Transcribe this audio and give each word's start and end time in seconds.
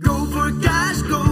Go 0.00 0.26
for 0.26 0.52
cash, 0.62 1.02
go 1.02 1.27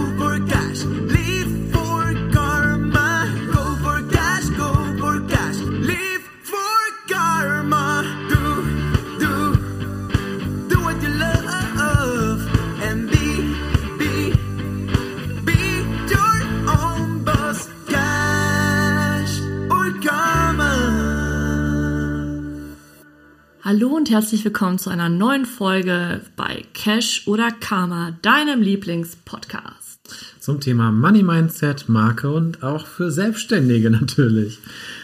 und 24.07 24.12
herzlich 24.12 24.45
willkommen 24.45 24.79
zu 24.79 24.88
einer 24.88 25.09
neuen 25.09 25.47
Folge 25.47 26.20
bei 26.37 26.65
Cash 26.75 27.27
oder 27.27 27.51
Karma, 27.51 28.16
deinem 28.23 28.62
Lieblingspodcast. 28.62 29.98
zum 30.38 30.60
Thema 30.60 30.92
Money 30.92 31.24
Mindset, 31.24 31.88
Marke 31.88 32.30
und 32.30 32.62
auch 32.62 32.87
für 32.87 33.11
Selbstständige 33.11 33.91
natürlich. 34.00 34.61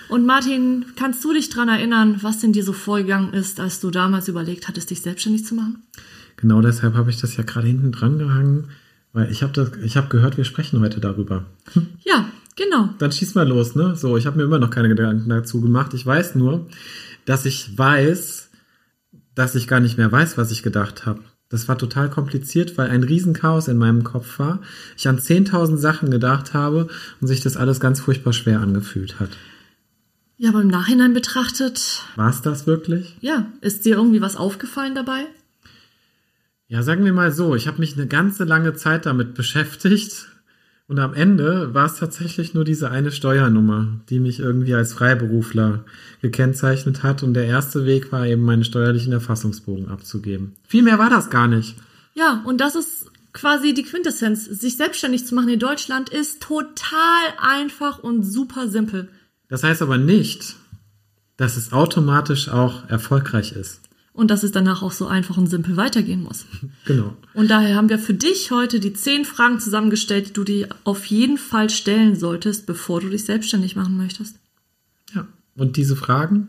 Und 0.08 0.24
Martin, 0.24 0.84
kannst 0.94 1.24
du 1.24 1.32
dich 1.32 1.50
daran 1.50 1.68
erinnern, 1.68 2.20
was 2.22 2.44
in 2.44 2.52
dir 2.52 2.62
so 2.62 2.72
vorgegangen 2.72 3.32
ist, 3.32 3.58
als 3.58 3.80
du 3.80 3.90
damals 3.90 4.28
überlegt 4.28 4.68
hattest, 4.68 4.90
dich 4.90 5.02
selbstständig 5.02 5.44
zu 5.46 5.56
machen? 5.56 5.82
Genau 6.36 6.60
deshalb 6.60 6.94
habe 6.94 7.10
ich 7.10 7.20
das 7.20 7.36
ja 7.36 7.42
gerade 7.42 7.66
hinten 7.66 7.90
dran 7.90 8.18
gehangen, 8.18 8.68
weil 9.12 9.32
ich 9.32 9.42
habe 9.42 9.52
das, 9.52 9.72
ich 9.82 9.96
habe 9.96 10.10
gehört, 10.10 10.36
wir 10.36 10.44
sprechen 10.44 10.78
heute 10.78 11.00
darüber. 11.00 11.44
Ja, 12.04 12.28
genau. 12.54 12.90
Dann 12.98 13.10
schieß 13.10 13.34
mal 13.34 13.48
los, 13.48 13.74
ne? 13.74 13.96
So, 13.96 14.16
ich 14.16 14.26
habe 14.26 14.36
mir 14.36 14.44
immer 14.44 14.60
noch 14.60 14.70
keine 14.70 14.88
Gedanken 14.88 15.28
dazu 15.28 15.60
gemacht. 15.60 15.92
Ich 15.92 16.06
weiß 16.06 16.36
nur, 16.36 16.68
dass 17.24 17.46
ich 17.46 17.76
weiß, 17.76 18.50
dass 19.34 19.54
ich 19.54 19.68
gar 19.68 19.80
nicht 19.80 19.98
mehr 19.98 20.10
weiß, 20.10 20.36
was 20.38 20.50
ich 20.50 20.62
gedacht 20.62 21.06
habe. 21.06 21.20
Das 21.48 21.68
war 21.68 21.76
total 21.76 22.08
kompliziert, 22.08 22.78
weil 22.78 22.88
ein 22.88 23.02
Riesenchaos 23.02 23.68
in 23.68 23.76
meinem 23.76 24.04
Kopf 24.04 24.38
war. 24.38 24.60
Ich 24.96 25.06
an 25.06 25.18
10.000 25.18 25.76
Sachen 25.76 26.10
gedacht 26.10 26.54
habe 26.54 26.88
und 27.20 27.26
sich 27.26 27.40
das 27.42 27.58
alles 27.58 27.78
ganz 27.78 28.00
furchtbar 28.00 28.32
schwer 28.32 28.60
angefühlt 28.60 29.20
hat. 29.20 29.30
Ja, 30.38 30.48
aber 30.48 30.62
im 30.62 30.68
Nachhinein 30.68 31.12
betrachtet, 31.12 32.02
War 32.16 32.30
es 32.30 32.40
das 32.40 32.66
wirklich? 32.66 33.16
ja, 33.20 33.46
ist 33.60 33.84
dir 33.84 33.96
irgendwie 33.96 34.22
was 34.22 34.36
aufgefallen 34.36 34.94
dabei? 34.94 35.26
Ja, 36.68 36.82
sagen 36.82 37.04
wir 37.04 37.12
mal 37.12 37.32
so, 37.32 37.54
ich 37.54 37.68
habe 37.68 37.80
mich 37.80 37.94
eine 37.94 38.06
ganze 38.06 38.44
lange 38.44 38.72
Zeit 38.74 39.04
damit 39.04 39.34
beschäftigt 39.34 40.28
und 40.92 40.98
am 40.98 41.14
Ende 41.14 41.72
war 41.72 41.86
es 41.86 41.94
tatsächlich 41.94 42.52
nur 42.52 42.64
diese 42.64 42.90
eine 42.90 43.12
Steuernummer, 43.12 43.86
die 44.10 44.20
mich 44.20 44.40
irgendwie 44.40 44.74
als 44.74 44.92
Freiberufler 44.92 45.86
gekennzeichnet 46.20 47.02
hat 47.02 47.22
und 47.22 47.32
der 47.32 47.46
erste 47.46 47.86
Weg 47.86 48.12
war 48.12 48.26
eben 48.26 48.42
meinen 48.42 48.62
steuerlichen 48.62 49.14
Erfassungsbogen 49.14 49.88
abzugeben. 49.88 50.52
Viel 50.68 50.82
mehr 50.82 50.98
war 50.98 51.08
das 51.08 51.30
gar 51.30 51.48
nicht. 51.48 51.76
Ja, 52.12 52.42
und 52.44 52.60
das 52.60 52.74
ist 52.74 53.06
quasi 53.32 53.72
die 53.72 53.84
Quintessenz. 53.84 54.44
Sich 54.44 54.76
selbstständig 54.76 55.26
zu 55.26 55.34
machen 55.34 55.48
in 55.48 55.60
Deutschland 55.60 56.10
ist 56.10 56.42
total 56.42 57.24
einfach 57.38 58.00
und 58.00 58.22
super 58.22 58.68
simpel. 58.68 59.08
Das 59.48 59.64
heißt 59.64 59.80
aber 59.80 59.96
nicht, 59.96 60.56
dass 61.38 61.56
es 61.56 61.72
automatisch 61.72 62.50
auch 62.50 62.86
erfolgreich 62.90 63.52
ist. 63.52 63.80
Und 64.14 64.30
dass 64.30 64.42
es 64.42 64.52
danach 64.52 64.82
auch 64.82 64.92
so 64.92 65.06
einfach 65.06 65.38
und 65.38 65.46
simpel 65.46 65.76
weitergehen 65.76 66.22
muss. 66.22 66.46
Genau. 66.84 67.16
Und 67.32 67.48
daher 67.48 67.76
haben 67.76 67.88
wir 67.88 67.98
für 67.98 68.12
dich 68.12 68.50
heute 68.50 68.80
die 68.80 68.92
zehn 68.92 69.24
Fragen 69.24 69.60
zusammengestellt, 69.60 70.28
die 70.28 70.32
du 70.32 70.42
dir 70.42 70.68
auf 70.82 71.06
jeden 71.06 71.38
Fall 71.38 71.70
stellen 71.70 72.16
solltest, 72.16 72.66
bevor 72.66 73.00
du 73.00 73.08
dich 73.08 73.24
selbstständig 73.24 73.76
machen 73.76 73.96
möchtest. 73.96 74.36
Ja, 75.14 75.28
und 75.54 75.76
diese 75.76 75.94
Fragen 75.94 76.48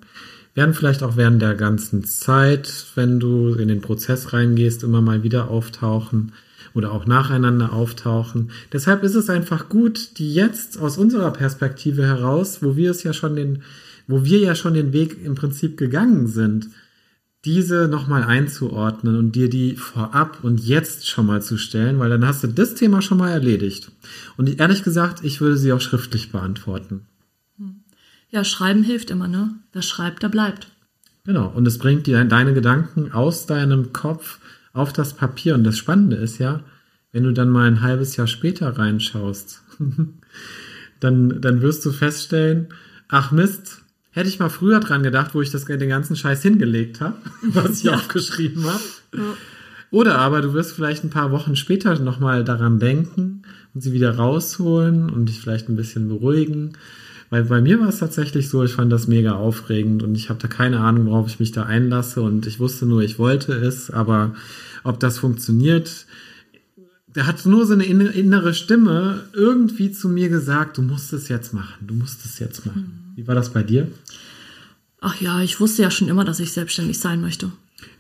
werden 0.56 0.74
vielleicht 0.74 1.04
auch 1.04 1.18
während 1.18 1.42
der 1.42 1.56
ganzen 1.56 2.04
Zeit, 2.04 2.86
wenn 2.96 3.20
du 3.20 3.54
in 3.54 3.68
den 3.68 3.82
Prozess 3.82 4.34
reingehst, 4.34 4.84
immer 4.84 5.02
mal 5.02 5.24
wieder 5.24 5.50
auftauchen 5.50 6.34
oder 6.74 6.92
auch 6.92 7.06
nacheinander 7.06 7.74
auftauchen. 7.74 8.52
Deshalb 8.72 9.04
ist 9.04 9.16
es 9.16 9.30
einfach 9.30 9.70
gut, 9.70 10.18
die 10.18 10.34
jetzt 10.34 10.80
aus 10.80 10.98
unserer 10.98 11.32
Perspektive 11.32 12.06
heraus, 12.06 12.60
wo 12.62 12.76
wir 12.76 12.92
es 12.92 13.04
ja 13.04 13.14
schon 13.14 13.36
den, 13.36 13.64
wo 14.08 14.24
wir 14.24 14.40
ja 14.40 14.56
schon 14.56 14.74
den 14.74 14.94
Weg 14.94 15.24
im 15.24 15.36
Prinzip 15.36 15.78
gegangen 15.78 16.28
sind, 16.28 16.70
diese 17.46 17.88
nochmal 17.90 18.24
einzuordnen 18.24 19.18
und 19.18 19.34
dir 19.36 19.50
die 19.50 19.76
vorab 19.76 20.44
und 20.44 20.62
jetzt 20.62 21.10
schon 21.10 21.26
mal 21.26 21.42
zu 21.42 21.58
stellen, 21.58 22.00
weil 22.00 22.10
dann 22.10 22.26
hast 22.26 22.44
du 22.44 22.48
das 22.48 22.76
Thema 22.76 23.02
schon 23.02 23.18
mal 23.18 23.32
erledigt. 23.32 23.92
Und 24.38 24.60
ehrlich 24.60 24.84
gesagt, 24.84 25.24
ich 25.24 25.42
würde 25.42 25.58
sie 25.58 25.74
auch 25.74 25.82
schriftlich 25.82 26.32
beantworten. 26.32 27.06
Ja, 28.30 28.44
schreiben 28.44 28.84
hilft 28.84 29.12
immer, 29.12 29.28
ne? 29.28 29.54
Wer 29.74 29.82
schreibt, 29.82 30.24
der 30.24 30.30
bleibt. 30.30 30.68
Genau, 31.26 31.48
und 31.50 31.68
es 31.68 31.78
bringt 31.78 32.08
dir 32.08 32.24
deine 32.26 32.54
Gedanken 32.54 33.12
aus 33.12 33.46
deinem 33.46 33.94
Kopf 33.94 34.40
auf 34.74 34.92
das 34.92 35.14
Papier. 35.14 35.56
Und 35.56 35.64
das 35.64 35.78
Spannende 35.78 36.16
ist 36.16 36.40
ja, 36.40 36.62
wenn 37.12 37.24
du 37.24 37.32
dann 37.32 37.50
mal 37.50 37.68
ein 37.68 37.82
halbes 37.82 38.16
Jahr 38.16 38.28
später 38.28 38.78
reinschaust, 38.78 39.62
dann, 41.00 41.42
dann 41.42 41.62
wirst 41.62 41.86
du 41.86 41.92
feststellen, 41.92 42.70
ach 43.08 43.32
Mist, 43.32 43.83
hätte 44.14 44.30
ich 44.30 44.40
mal 44.40 44.50
früher 44.50 44.80
dran 44.80 45.04
gedacht, 45.04 45.34
wo 45.34 45.42
ich 45.42 45.52
das, 45.52 45.66
den 45.66 45.90
ganzen 45.90 46.16
Scheiß 46.16 46.42
hingelegt 46.42 47.02
habe, 47.02 47.18
was 47.50 47.84
ich 47.84 47.90
aufgeschrieben 47.90 48.64
habe. 48.66 48.84
Oder 49.92 50.18
aber 50.20 50.42
du 50.42 50.54
wirst 50.54 50.72
vielleicht 50.74 51.04
ein 51.04 51.10
paar 51.10 51.32
Wochen 51.32 51.56
später 51.56 52.00
nochmal 52.00 52.44
daran 52.44 52.80
denken 52.80 53.44
und 53.74 53.82
sie 53.82 53.92
wieder 53.94 54.16
rausholen 54.16 55.10
und 55.10 55.28
dich 55.28 55.40
vielleicht 55.40 55.70
ein 55.70 55.76
bisschen 55.76 56.08
beruhigen. 56.08 56.74
Weil 57.30 57.46
bei 57.46 57.62
mir 57.62 57.80
war 57.80 57.90
es 57.90 58.00
tatsächlich 58.00 58.50
so, 58.50 58.64
ich 58.64 58.74
fand 58.74 58.92
das 58.92 59.08
mega 59.08 59.34
aufregend 59.34 60.04
und 60.04 60.14
ich 60.16 60.30
habe 60.30 60.40
da 60.40 60.48
keine 60.48 60.80
Ahnung, 60.80 61.08
worauf 61.08 61.28
ich 61.28 61.40
mich 61.40 61.52
da 61.52 61.64
einlasse 61.64 62.22
und 62.22 62.46
ich 62.46 62.60
wusste 62.60 62.86
nur, 62.86 63.02
ich 63.02 63.18
wollte 63.18 63.54
es, 63.54 63.90
aber 63.90 64.36
ob 64.84 65.00
das 65.00 65.18
funktioniert, 65.18 66.06
der 67.16 67.26
hat 67.26 67.46
nur 67.46 67.66
so 67.66 67.74
eine 67.74 67.86
inne- 67.86 68.12
innere 68.12 68.54
Stimme 68.54 69.22
irgendwie 69.34 69.92
zu 69.92 70.10
mir 70.10 70.30
gesagt, 70.30 70.78
du 70.78 70.84
musst 70.84 71.14
es 71.14 71.28
jetzt 71.28 71.54
machen, 71.54 71.88
du 71.88 71.96
musst 71.96 72.24
es 72.26 72.38
jetzt 72.40 72.66
machen. 72.66 73.03
Wie 73.16 73.28
war 73.28 73.36
das 73.36 73.54
bei 73.54 73.64
dir? 73.64 73.92
Ach 75.02 75.20
ja, 75.20 75.42
ich 75.42 75.60
wusste 75.60 75.82
ja 75.82 75.92
schon 75.92 76.08
immer, 76.08 76.24
dass 76.24 76.40
ich 76.40 76.54
selbstständig 76.54 77.00
sein 77.00 77.22
möchte. 77.22 77.52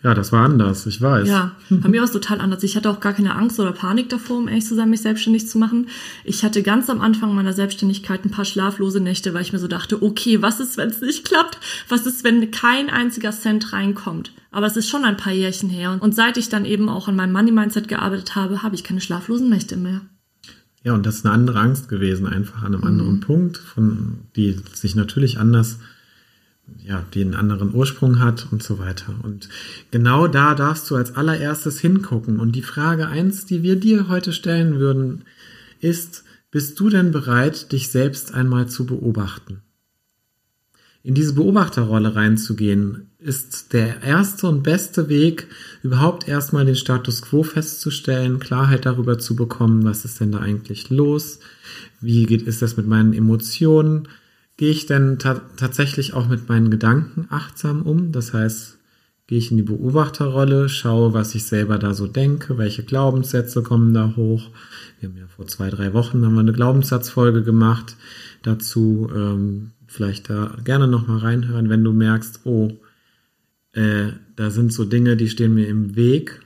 Ja, 0.01 0.13
das 0.13 0.31
war 0.31 0.46
anders, 0.46 0.85
ich 0.85 1.01
weiß. 1.01 1.28
Ja, 1.28 1.56
bei 1.69 1.90
mir 1.90 2.00
war 2.00 2.06
es 2.06 2.12
total 2.12 2.40
anders. 2.41 2.63
Ich 2.63 2.75
hatte 2.75 2.90
auch 2.90 3.00
gar 3.00 3.13
keine 3.13 3.35
Angst 3.35 3.59
oder 3.59 3.72
Panik 3.72 4.09
davor, 4.09 4.38
um 4.38 4.47
ehrlich 4.47 4.66
zu 4.66 4.75
sein, 4.75 4.90
mich 4.90 5.01
selbstständig 5.01 5.47
zu 5.47 5.57
machen. 5.57 5.88
Ich 6.24 6.44
hatte 6.44 6.63
ganz 6.63 6.90
am 6.90 7.01
Anfang 7.01 7.35
meiner 7.35 7.53
Selbstständigkeit 7.53 8.25
ein 8.25 8.31
paar 8.31 8.46
schlaflose 8.46 9.00
Nächte, 9.00 9.34
weil 9.34 9.41
ich 9.41 9.53
mir 9.53 9.59
so 9.59 9.68
dachte, 9.68 10.01
okay, 10.01 10.41
was 10.41 10.59
ist, 10.59 10.78
wenn 10.78 10.90
es 10.90 11.01
nicht 11.01 11.25
klappt? 11.25 11.57
Was 11.90 12.06
ist, 12.06 12.24
wenn 12.24 12.51
kein 12.51 12.90
einziger 12.90 13.31
Cent 13.31 13.74
reinkommt? 13.74 14.31
Aber 14.51 14.68
es 14.68 14.78
ist 14.78 14.90
schon 14.90 15.03
ein 15.03 15.18
paar 15.18 15.34
Jährchen 15.34 15.69
her. 15.69 15.97
Und 16.00 16.16
seit 16.16 16.38
ich 16.38 16.50
dann 16.50 16.66
eben 16.66 16.90
auch 16.90 17.07
an 17.07 17.16
meinem 17.16 17.34
Money-Mindset 17.34 17.88
gearbeitet 17.88 18.35
habe, 18.35 18.63
habe 18.63 18.75
ich 18.75 18.84
keine 18.84 19.01
schlaflosen 19.01 19.50
Nächte 19.50 19.78
mehr. 19.78 20.01
Ja, 20.84 20.94
und 20.94 21.06
das 21.06 21.16
ist 21.16 21.26
eine 21.26 21.34
andere 21.34 21.60
Angst 21.60 21.88
gewesen, 21.88 22.28
einfach 22.28 22.64
an 22.64 22.76
einem 22.76 22.84
anderen 22.84 23.22
Punkt, 23.22 23.58
von, 23.58 24.20
die 24.36 24.60
sich 24.74 24.96
natürlich 24.96 25.40
anders, 25.40 25.80
ja, 26.86 27.06
die 27.14 27.22
einen 27.22 27.36
anderen 27.36 27.74
Ursprung 27.74 28.20
hat 28.20 28.48
und 28.52 28.62
so 28.62 28.80
weiter. 28.80 29.16
Und 29.24 29.48
genau 29.92 30.28
da 30.28 30.56
darfst 30.56 30.90
du 30.90 30.98
als 30.98 31.16
allererstes 31.16 31.80
hingucken. 31.80 32.40
Und 32.40 32.54
die 32.54 32.62
Frage 32.62 33.08
eins, 33.08 33.46
die 33.46 33.64
wir 33.64 33.78
dir 33.78 34.10
heute 34.10 34.34
stellen 34.34 34.78
würden, 34.78 35.24
ist, 35.80 36.26
bist 36.52 36.80
du 36.80 36.90
denn 36.90 37.12
bereit, 37.12 37.72
dich 37.72 37.90
selbst 37.90 38.34
einmal 38.34 38.68
zu 38.68 38.86
beobachten? 38.86 39.62
In 41.02 41.16
diese 41.16 41.34
Beobachterrolle 41.34 42.16
reinzugehen, 42.16 43.10
ist 43.24 43.74
der 43.74 44.04
erste 44.04 44.48
und 44.48 44.64
beste 44.64 45.10
Weg, 45.10 45.48
überhaupt 45.82 46.28
erstmal 46.28 46.66
den 46.66 46.76
Status 46.76 47.22
quo 47.22 47.44
festzustellen, 47.44 48.40
Klarheit 48.40 48.86
darüber 48.86 49.18
zu 49.18 49.36
bekommen, 49.36 49.84
was 49.86 50.06
ist 50.06 50.20
denn 50.20 50.32
da 50.32 50.40
eigentlich 50.40 50.90
los, 50.90 51.40
wie 52.02 52.26
geht, 52.26 52.44
ist 52.44 52.62
das 52.62 52.78
mit 52.78 52.88
meinen 52.88 53.14
Emotionen, 53.14 54.08
gehe 54.58 54.72
ich 54.72 54.86
denn 54.86 55.20
ta 55.20 55.42
tatsächlich 55.58 56.14
auch 56.14 56.28
mit 56.28 56.50
meinen 56.50 56.70
Gedanken 56.70 57.28
achtsam 57.30 57.84
um, 57.84 58.12
das 58.12 58.34
heißt, 58.34 58.78
gehe 59.28 59.38
ich 59.38 59.52
in 59.52 59.58
die 59.58 59.64
Beobachterrolle, 59.64 60.68
schaue, 60.68 61.14
was 61.14 61.34
ich 61.34 61.46
selber 61.46 61.80
da 61.80 61.94
so 61.94 62.08
denke, 62.08 62.58
welche 62.58 62.84
Glaubenssätze 62.84 63.64
kommen 63.64 63.94
da 63.94 64.14
hoch. 64.18 64.50
Wir 65.00 65.10
haben 65.10 65.18
ja 65.18 65.28
vor 65.28 65.48
zwei, 65.48 65.69
drei 65.69 65.94
Wochen 65.94 66.26
haben 66.26 66.34
wir 66.34 66.42
eine 66.42 66.54
Glaubenssatzfolge 66.54 67.44
gemacht 67.44 67.96
dazu. 68.44 69.10
Ähm, 69.16 69.72
vielleicht 69.94 70.30
da 70.30 70.58
gerne 70.64 70.88
nochmal 70.88 71.19
reinhören, 71.19 71.69
wenn 71.69 71.84
du 71.84 71.94
merkst, 71.94 72.42
oh, 72.46 72.72
äh, 73.74 74.14
da 74.36 74.50
sind 74.50 74.72
so 74.72 74.86
Dinge, 74.86 75.18
die 75.18 75.30
stehen 75.30 75.54
mir 75.54 75.68
im 75.68 75.96
Weg. 75.96 76.42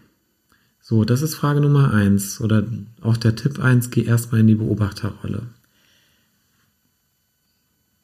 So, 0.81 1.03
das 1.03 1.21
ist 1.21 1.35
Frage 1.35 1.61
Nummer 1.61 1.93
eins. 1.93 2.41
Oder 2.41 2.65
auch 3.01 3.17
der 3.17 3.35
Tipp 3.35 3.59
eins, 3.59 3.91
geh 3.91 4.03
erstmal 4.03 4.41
in 4.41 4.47
die 4.47 4.55
Beobachterrolle. 4.55 5.47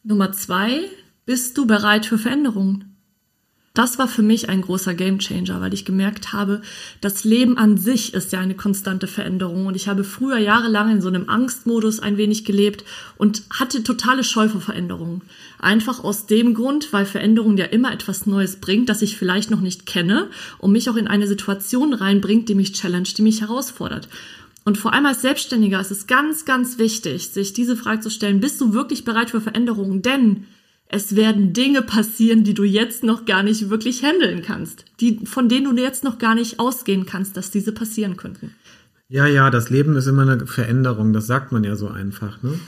Nummer 0.04 0.34
zwei, 0.34 0.81
bist 1.25 1.58
du 1.58 1.66
bereit 1.66 2.06
für 2.06 2.18
Veränderungen? 2.18 2.93
Das 3.75 3.98
war 3.98 4.08
für 4.08 4.22
mich 4.22 4.50
ein 4.50 4.62
großer 4.62 4.94
Gamechanger, 4.94 5.60
weil 5.60 5.74
ich 5.74 5.84
gemerkt 5.84 6.31
habe, 6.31 6.62
das 7.02 7.24
Leben 7.24 7.58
an 7.58 7.75
sich 7.75 8.14
ist 8.14 8.31
ja 8.31 8.40
eine 8.40 8.54
konstante 8.54 9.08
Veränderung. 9.08 9.66
Und 9.66 9.74
ich 9.74 9.88
habe 9.88 10.04
früher 10.04 10.38
jahrelang 10.38 10.92
in 10.92 11.02
so 11.02 11.08
einem 11.08 11.28
Angstmodus 11.28 12.00
ein 12.00 12.18
wenig 12.18 12.46
gelebt 12.46 12.84
und 13.18 13.42
hatte 13.50 13.81
totale 13.81 14.24
Scheu 14.24 14.48
vor 14.48 14.62
Veränderungen. 14.62 15.24
Einfach 15.58 16.04
aus 16.04 16.28
dem 16.28 16.54
Grund, 16.54 16.94
weil 16.94 17.08
Veränderung 17.08 17.58
ja 17.58 17.66
immer 17.66 17.92
etwas 17.92 18.28
Neues 18.28 18.58
bringt, 18.58 18.90
das 18.90 19.02
ich 19.02 19.18
vielleicht 19.18 19.50
noch 19.50 19.62
nicht 19.62 19.88
kenne 19.88 20.30
und 20.60 20.72
mich 20.72 20.88
auch 20.92 20.96
in 20.96 21.08
eine 21.08 21.26
Situation 21.26 21.96
reinbringt, 21.96 22.50
die 22.50 22.56
mich 22.56 22.74
challenge, 22.74 23.10
die 23.18 23.24
mich 23.24 23.42
herausfordert. 23.42 24.08
Und 24.66 24.78
vor 24.78 24.94
allem 24.94 25.08
als 25.08 25.24
Selbstständiger 25.24 25.80
ist 25.80 25.90
es 25.90 26.06
ganz, 26.06 26.46
ganz 26.46 26.78
wichtig, 26.78 27.30
sich 27.30 27.54
diese 27.54 27.76
Frage 27.76 28.02
zu 28.02 28.12
stellen, 28.12 28.40
bist 28.40 28.62
du 28.62 28.74
wirklich 28.74 29.04
bereit 29.04 29.31
für 29.31 29.42
Veränderungen? 29.42 30.04
Denn 30.04 30.46
es 30.88 31.15
werden 31.15 31.53
Dinge 31.53 31.81
passieren, 31.81 32.44
die 32.44 32.53
du 32.53 32.63
jetzt 32.63 33.03
noch 33.03 33.25
gar 33.25 33.44
nicht 33.44 33.69
wirklich 33.69 34.03
handeln 34.03 34.41
kannst, 34.41 34.85
die, 35.00 35.25
von 35.25 35.50
denen 35.50 35.75
du 35.75 35.81
jetzt 35.81 36.03
noch 36.03 36.19
gar 36.19 36.35
nicht 36.35 36.59
ausgehen 36.59 37.06
kannst, 37.06 37.35
dass 37.35 37.51
diese 37.51 37.71
passieren 37.71 38.18
könnten. 38.18 38.53
Ja, 39.09 39.25
ja, 39.27 39.50
das 39.50 39.69
Leben 39.69 39.95
ist 39.95 40.07
immer 40.07 40.24
eine 40.24 40.47
Veränderung, 40.47 41.13
das 41.13 41.27
sagt 41.27 41.51
man 41.51 41.63
ja 41.63 41.75
so 41.75 41.88
einfach, 41.88 42.41
ne? 42.44 42.59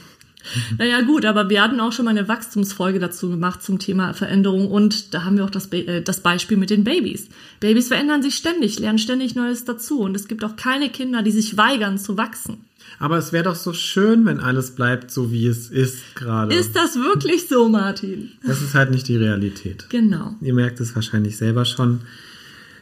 Naja, 0.77 1.01
gut, 1.01 1.25
aber 1.25 1.49
wir 1.49 1.61
hatten 1.61 1.79
auch 1.79 1.91
schon 1.91 2.05
mal 2.05 2.11
eine 2.11 2.27
Wachstumsfolge 2.27 2.99
dazu 2.99 3.29
gemacht 3.29 3.63
zum 3.63 3.79
Thema 3.79 4.13
Veränderung 4.13 4.69
und 4.69 5.13
da 5.13 5.23
haben 5.23 5.37
wir 5.37 5.45
auch 5.45 5.49
das, 5.49 5.67
Be 5.67 5.87
äh, 5.87 6.01
das 6.01 6.19
Beispiel 6.19 6.57
mit 6.57 6.69
den 6.69 6.83
Babys. 6.83 7.29
Babys 7.59 7.87
verändern 7.87 8.21
sich 8.21 8.35
ständig, 8.35 8.79
lernen 8.79 8.99
ständig 8.99 9.35
Neues 9.35 9.65
dazu 9.65 10.01
und 10.01 10.15
es 10.15 10.27
gibt 10.27 10.43
auch 10.43 10.55
keine 10.55 10.89
Kinder, 10.89 11.23
die 11.23 11.31
sich 11.31 11.57
weigern 11.57 11.97
zu 11.97 12.17
wachsen. 12.17 12.65
Aber 12.99 13.17
es 13.17 13.33
wäre 13.33 13.43
doch 13.43 13.55
so 13.55 13.73
schön, 13.73 14.25
wenn 14.25 14.39
alles 14.39 14.71
bleibt 14.71 15.11
so, 15.11 15.31
wie 15.31 15.47
es 15.47 15.69
ist 15.69 16.15
gerade. 16.15 16.55
Ist 16.55 16.75
das 16.75 16.95
wirklich 16.95 17.47
so, 17.47 17.67
Martin? 17.67 18.31
Das 18.45 18.61
ist 18.61 18.73
halt 18.73 18.91
nicht 18.91 19.07
die 19.07 19.17
Realität. 19.17 19.87
Genau. 19.89 20.35
Ihr 20.41 20.53
merkt 20.53 20.79
es 20.79 20.95
wahrscheinlich 20.95 21.37
selber 21.37 21.65
schon. 21.65 22.01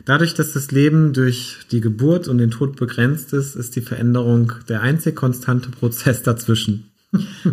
Dadurch, 0.05 0.33
dass 0.33 0.53
das 0.53 0.71
Leben 0.71 1.13
durch 1.13 1.59
die 1.71 1.81
Geburt 1.81 2.27
und 2.27 2.37
den 2.37 2.51
Tod 2.51 2.75
begrenzt 2.75 3.33
ist, 3.33 3.55
ist 3.55 3.75
die 3.75 3.81
Veränderung 3.81 4.51
der 4.67 4.81
einzig 4.81 5.15
konstante 5.15 5.69
Prozess 5.69 6.23
dazwischen. 6.23 6.91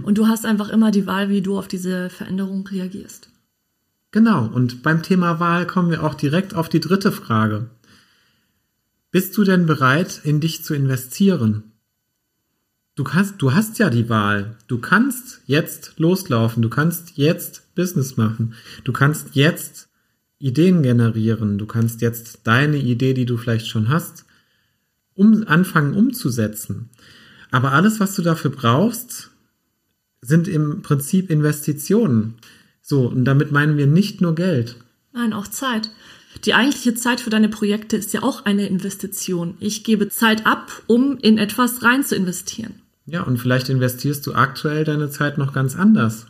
Und 0.02 0.18
du 0.18 0.26
hast 0.26 0.46
einfach 0.46 0.70
immer 0.70 0.90
die 0.90 1.06
Wahl, 1.06 1.28
wie 1.28 1.42
du 1.42 1.58
auf 1.58 1.68
diese 1.68 2.10
Veränderung 2.10 2.66
reagierst. 2.66 3.28
Genau, 4.10 4.46
und 4.46 4.82
beim 4.82 5.02
Thema 5.02 5.38
Wahl 5.38 5.66
kommen 5.66 5.90
wir 5.90 6.02
auch 6.02 6.14
direkt 6.14 6.54
auf 6.54 6.68
die 6.68 6.80
dritte 6.80 7.12
Frage. 7.12 7.70
Bist 9.12 9.36
du 9.36 9.44
denn 9.44 9.66
bereit, 9.66 10.20
in 10.24 10.40
dich 10.40 10.64
zu 10.64 10.74
investieren? 10.74 11.69
Du 13.00 13.04
kannst, 13.04 13.40
du 13.40 13.54
hast 13.54 13.78
ja 13.78 13.88
die 13.88 14.10
Wahl. 14.10 14.56
Du 14.66 14.76
kannst 14.76 15.40
jetzt 15.46 15.94
loslaufen. 15.96 16.62
Du 16.62 16.68
kannst 16.68 17.16
jetzt 17.16 17.74
Business 17.74 18.18
machen. 18.18 18.52
Du 18.84 18.92
kannst 18.92 19.28
jetzt 19.32 19.88
Ideen 20.38 20.82
generieren. 20.82 21.56
Du 21.56 21.64
kannst 21.64 22.02
jetzt 22.02 22.40
deine 22.44 22.76
Idee, 22.76 23.14
die 23.14 23.24
du 23.24 23.38
vielleicht 23.38 23.68
schon 23.68 23.88
hast, 23.88 24.26
um, 25.14 25.48
anfangen 25.48 25.94
umzusetzen. 25.94 26.90
Aber 27.50 27.72
alles, 27.72 28.00
was 28.00 28.14
du 28.16 28.20
dafür 28.20 28.50
brauchst, 28.50 29.30
sind 30.20 30.46
im 30.46 30.82
Prinzip 30.82 31.30
Investitionen. 31.30 32.34
So, 32.82 33.06
und 33.06 33.24
damit 33.24 33.50
meinen 33.50 33.78
wir 33.78 33.86
nicht 33.86 34.20
nur 34.20 34.34
Geld. 34.34 34.76
Nein, 35.14 35.32
auch 35.32 35.48
Zeit. 35.48 35.90
Die 36.44 36.52
eigentliche 36.52 36.94
Zeit 36.94 37.22
für 37.22 37.30
deine 37.30 37.48
Projekte 37.48 37.96
ist 37.96 38.12
ja 38.12 38.22
auch 38.22 38.44
eine 38.44 38.66
Investition. 38.66 39.54
Ich 39.58 39.84
gebe 39.84 40.10
Zeit 40.10 40.44
ab, 40.44 40.82
um 40.86 41.16
in 41.16 41.38
etwas 41.38 41.82
rein 41.82 42.04
zu 42.04 42.14
investieren. 42.14 42.79
Ja, 43.10 43.22
und 43.22 43.38
vielleicht 43.38 43.68
investierst 43.68 44.24
du 44.26 44.34
aktuell 44.34 44.84
deine 44.84 45.10
Zeit 45.10 45.36
noch 45.36 45.52
ganz 45.52 45.74
anders. 45.74 46.26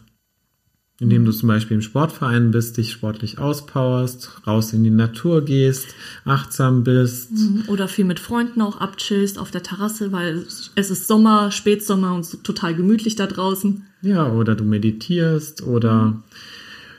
Indem 0.98 1.26
du 1.26 1.32
zum 1.32 1.48
Beispiel 1.48 1.74
im 1.76 1.82
Sportverein 1.82 2.50
bist, 2.50 2.78
dich 2.78 2.90
sportlich 2.90 3.38
auspowerst, 3.38 4.46
raus 4.46 4.72
in 4.72 4.84
die 4.84 4.90
Natur 4.90 5.44
gehst, 5.44 5.94
achtsam 6.24 6.82
bist. 6.84 7.32
Oder 7.68 7.86
viel 7.86 8.06
mit 8.06 8.18
Freunden 8.18 8.62
auch 8.62 8.80
abchillst 8.80 9.38
auf 9.38 9.50
der 9.50 9.62
Terrasse, 9.62 10.12
weil 10.12 10.44
es 10.74 10.90
ist 10.90 11.06
Sommer, 11.06 11.50
Spätsommer 11.50 12.14
und 12.14 12.44
total 12.44 12.74
gemütlich 12.74 13.14
da 13.14 13.26
draußen. 13.26 13.86
Ja, 14.00 14.32
oder 14.32 14.54
du 14.54 14.64
meditierst 14.64 15.62
oder 15.62 16.22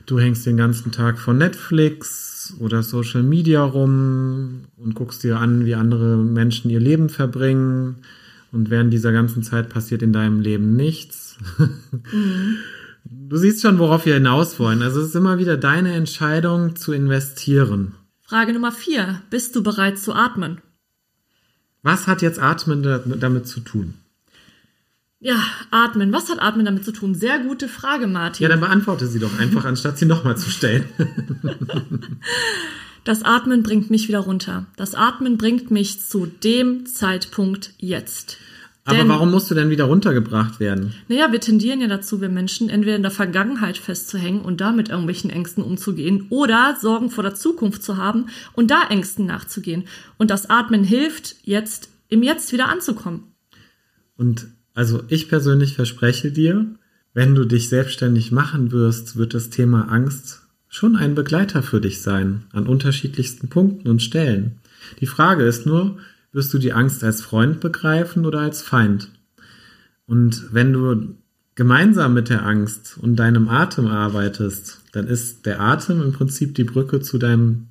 du 0.06 0.20
hängst 0.20 0.46
den 0.46 0.58
ganzen 0.58 0.92
Tag 0.92 1.18
vor 1.18 1.34
Netflix 1.34 2.56
oder 2.60 2.84
Social 2.84 3.24
Media 3.24 3.64
rum 3.64 4.66
und 4.78 4.94
guckst 4.94 5.24
dir 5.24 5.38
an, 5.38 5.66
wie 5.66 5.76
andere 5.76 6.18
Menschen 6.18 6.70
ihr 6.70 6.80
Leben 6.80 7.10
verbringen. 7.10 7.98
Und 8.52 8.70
während 8.70 8.92
dieser 8.92 9.12
ganzen 9.12 9.44
Zeit 9.44 9.70
passiert 9.70 10.02
in 10.02 10.12
deinem 10.14 10.40
Leben 10.42 10.76
nichts. 10.76 11.38
Du 13.06 13.38
siehst 13.38 13.62
schon, 13.62 13.80
worauf 13.80 14.06
wir 14.06 14.16
hinaus 14.16 14.60
wollen. 14.60 14.82
Also 14.82 15.00
es 15.02 15.08
ist 15.10 15.16
immer 15.16 15.38
wieder 15.40 15.58
deine 15.58 15.94
Entscheidung 15.94 16.76
zu 16.76 16.92
investieren. 16.92 17.96
Frage 18.22 18.54
Nummer 18.54 18.72
vier. 18.72 19.22
Bist 19.30 19.56
du 19.56 19.64
bereit 19.64 19.98
zu 20.00 20.14
atmen? 20.14 20.60
Was 21.84 22.08
hat 22.08 22.22
jetzt 22.22 22.40
Atmen 22.40 22.84
da- 22.84 23.00
damit 23.00 23.48
zu 23.48 23.60
tun? 23.62 23.96
Ja, 25.20 25.42
atmen. 25.72 26.12
Was 26.12 26.30
hat 26.30 26.42
atmen 26.42 26.66
damit 26.66 26.84
zu 26.84 26.92
tun? 26.92 27.16
Sehr 27.16 27.40
gute 27.40 27.68
Frage, 27.68 28.08
Martin. 28.08 28.44
Ja, 28.44 28.50
dann 28.50 28.60
beantworte 28.60 29.08
sie 29.08 29.20
doch 29.20 29.40
einfach, 29.40 29.66
anstatt 29.66 29.98
sie 29.98 30.06
nochmal 30.06 30.38
zu 30.38 30.50
stellen. 30.50 30.86
Das 33.04 33.24
Atmen 33.24 33.64
bringt 33.64 33.90
mich 33.90 34.08
wieder 34.08 34.20
runter. 34.20 34.68
Das 34.78 34.94
Atmen 34.94 35.38
bringt 35.38 35.72
mich 35.72 36.02
zu 36.02 36.28
dem 36.28 36.86
Zeitpunkt 36.86 37.74
jetzt. 37.80 38.38
Aber 38.84 38.98
Denn- 38.98 39.10
warum 39.10 39.32
musst 39.32 39.50
du 39.50 39.56
denn 39.56 39.70
wieder 39.70 39.86
runtergebracht 39.86 40.60
werden? 40.60 40.94
Naja, 41.08 41.32
wir 41.32 41.40
tendieren 41.40 41.82
ja 41.82 41.88
dazu, 41.88 42.20
wir 42.22 42.30
Menschen, 42.30 42.70
entweder 42.70 42.96
in 42.96 43.04
der 43.04 43.12
Vergangenheit 43.12 43.78
festzuhängen 43.78 44.42
und 44.42 44.60
da 44.60 44.72
mit 44.72 44.90
irgendwelchen 44.90 45.30
Ängsten 45.30 45.64
umzugehen 45.64 46.28
oder 46.30 46.78
Sorgen 46.80 47.10
vor 47.10 47.24
der 47.24 47.36
Zukunft 47.36 47.84
zu 47.84 47.98
haben 47.98 48.28
und 48.54 48.72
da 48.72 48.84
Ängsten 48.90 49.26
nachzugehen. 49.26 49.86
Und 50.18 50.32
das 50.32 50.50
Atmen 50.50 50.84
hilft, 50.84 51.36
jetzt 51.44 51.90
im 52.10 52.24
Jetzt 52.24 52.54
wieder 52.54 52.70
anzukommen. 52.70 53.34
Und 54.18 54.48
also 54.74 55.04
ich 55.08 55.30
persönlich 55.30 55.76
verspreche 55.76 56.32
dir, 56.32 56.76
wenn 57.14 57.36
du 57.36 57.46
dich 57.46 57.70
selbstständig 57.70 58.32
machen 58.32 58.72
wirst, 58.72 59.16
wird 59.16 59.34
das 59.34 59.50
Thema 59.50 59.90
Angst 59.90 60.41
schon 60.72 60.96
ein 60.96 61.14
Begleiter 61.14 61.62
für 61.62 61.82
dich 61.82 62.02
sein, 62.02 62.46
an 62.54 62.66
unterschiedlichsten 62.66 63.50
Punkten 63.50 63.90
und 63.90 64.02
Stellen. 64.02 64.62
Die 65.02 65.06
Frage 65.06 65.44
ist 65.44 65.66
nur, 65.66 66.00
wirst 66.32 66.54
du 66.54 66.58
die 66.58 66.74
Angst 66.74 67.04
als 67.04 67.22
Freund 67.22 67.60
begreifen 67.60 68.26
oder 68.26 68.40
als 68.40 68.62
Feind? 68.62 69.12
Und 70.08 70.46
wenn 70.52 70.72
du 70.72 71.16
gemeinsam 71.56 72.14
mit 72.14 72.30
der 72.30 72.46
Angst 72.46 72.98
und 73.00 73.18
deinem 73.18 73.50
Atem 73.50 73.88
arbeitest, 73.88 74.82
dann 74.94 75.08
ist 75.08 75.46
der 75.46 75.60
Atem 75.60 76.02
im 76.02 76.14
Prinzip 76.14 76.56
die 76.56 76.64
Brücke 76.64 77.02
zu 77.02 77.18
deinem, 77.18 77.68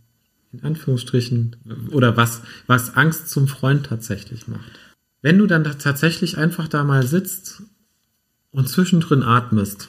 in 0.52 0.62
Anführungsstrichen, 0.62 1.56
oder 1.90 2.18
was, 2.18 2.42
was 2.66 2.96
Angst 2.96 3.30
zum 3.30 3.48
Freund 3.48 3.86
tatsächlich 3.86 4.46
macht. 4.46 4.78
Wenn 5.22 5.38
du 5.38 5.46
dann 5.46 5.64
tatsächlich 5.64 6.36
einfach 6.36 6.68
da 6.68 6.84
mal 6.84 7.06
sitzt 7.06 7.62
und 8.50 8.68
zwischendrin 8.68 9.22
atmest, 9.22 9.88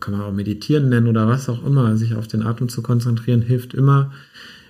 kann 0.00 0.12
man 0.16 0.22
auch 0.22 0.32
meditieren 0.32 0.88
nennen 0.88 1.06
oder 1.06 1.28
was 1.28 1.48
auch 1.48 1.64
immer, 1.64 1.96
sich 1.96 2.14
auf 2.14 2.26
den 2.28 2.42
Atem 2.42 2.68
zu 2.68 2.82
konzentrieren, 2.82 3.42
hilft 3.42 3.74
immer 3.74 4.12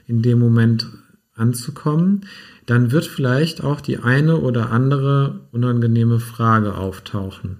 in 0.06 0.22
dem 0.22 0.38
Moment 0.38 0.86
anzukommen, 1.34 2.26
dann 2.66 2.90
wird 2.90 3.06
vielleicht 3.06 3.62
auch 3.62 3.80
die 3.80 3.98
eine 3.98 4.38
oder 4.38 4.70
andere 4.70 5.40
unangenehme 5.52 6.20
Frage 6.20 6.74
auftauchen. 6.74 7.58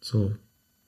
So. 0.00 0.32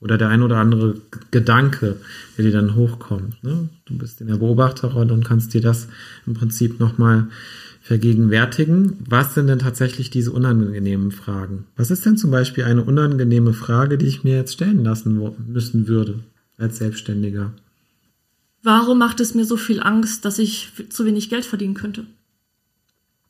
Oder 0.01 0.17
der 0.17 0.29
ein 0.29 0.43
oder 0.43 0.59
andere 0.59 0.95
Gedanke, 1.33 1.97
der 2.37 2.45
dir 2.45 2.53
dann 2.53 2.77
hochkommt. 2.77 3.43
Ne? 3.43 3.69
Du 3.85 3.99
bist 3.99 4.21
in 4.21 4.29
der 4.29 4.37
Beobachterrolle 4.37 5.13
und 5.13 5.25
kannst 5.25 5.55
dir 5.55 5.61
das 5.61 5.89
im 6.25 6.35
Prinzip 6.35 6.79
nochmal 6.79 7.27
vergegenwärtigen. 7.89 8.99
Was 9.09 9.33
sind 9.33 9.47
denn 9.47 9.61
tatsächlich 9.61 10.11
diese 10.11 10.31
unangenehmen 10.31 11.11
Fragen? 11.11 11.65
Was 11.75 11.91
ist 11.91 12.05
denn 12.05 12.19
zum 12.19 12.31
Beispiel 12.31 12.65
eine 12.65 12.85
unangenehme 12.85 13.55
Frage, 13.55 13.97
die 13.97 14.05
ich 14.05 14.25
mir 14.25 14.37
jetzt 14.37 14.53
stellen 14.53 14.85
lassen 14.85 15.19
müssen 15.47 15.89
würde 15.89 16.21
als 16.59 16.77
Selbstständiger? 16.77 17.55
Warum 18.63 18.99
macht 18.99 19.21
es 19.21 19.35
mir 19.35 19.47
so 19.47 19.57
viel 19.57 19.81
Angst, 19.81 20.27
dass 20.27 20.39
ich 20.39 20.71
zu 20.91 21.07
wenig 21.07 21.31
Geld 21.31 21.47
verdienen 21.47 21.73
könnte? 21.73 22.05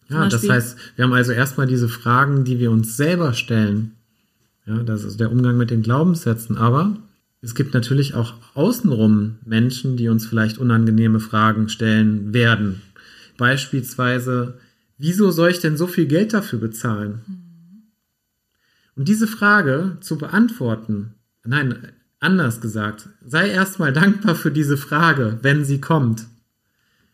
Ja, 0.08 0.28
das 0.28 0.48
heißt, 0.48 0.76
wir 0.96 1.04
haben 1.04 1.12
also 1.12 1.30
erstmal 1.30 1.68
diese 1.68 1.88
Fragen, 1.88 2.42
die 2.42 2.58
wir 2.58 2.72
uns 2.72 2.96
selber 2.96 3.34
stellen. 3.34 3.92
Ja, 4.66 4.82
das 4.82 5.04
ist 5.04 5.20
der 5.20 5.30
Umgang 5.30 5.56
mit 5.56 5.70
den 5.70 5.82
Glaubenssätzen. 5.82 6.56
Aber 6.56 6.96
es 7.42 7.54
gibt 7.54 7.74
natürlich 7.74 8.14
auch 8.14 8.34
außenrum 8.54 9.36
Menschen, 9.44 9.96
die 9.96 10.08
uns 10.08 10.26
vielleicht 10.26 10.58
unangenehme 10.58 11.20
Fragen 11.20 11.68
stellen 11.68 12.34
werden. 12.34 12.82
Beispielsweise, 13.38 14.58
wieso 14.98 15.30
soll 15.30 15.50
ich 15.50 15.60
denn 15.60 15.78
so 15.78 15.86
viel 15.86 16.06
Geld 16.06 16.34
dafür 16.34 16.58
bezahlen? 16.58 17.22
Und 18.94 19.08
diese 19.08 19.28
Frage 19.28 19.96
zu 20.00 20.18
beantworten, 20.18 21.14
nein, 21.44 21.92
anders 22.20 22.60
gesagt, 22.60 23.08
sei 23.24 23.48
erstmal 23.48 23.92
dankbar 23.92 24.34
für 24.34 24.50
diese 24.50 24.76
Frage, 24.76 25.38
wenn 25.40 25.64
sie 25.64 25.80
kommt. 25.80 26.26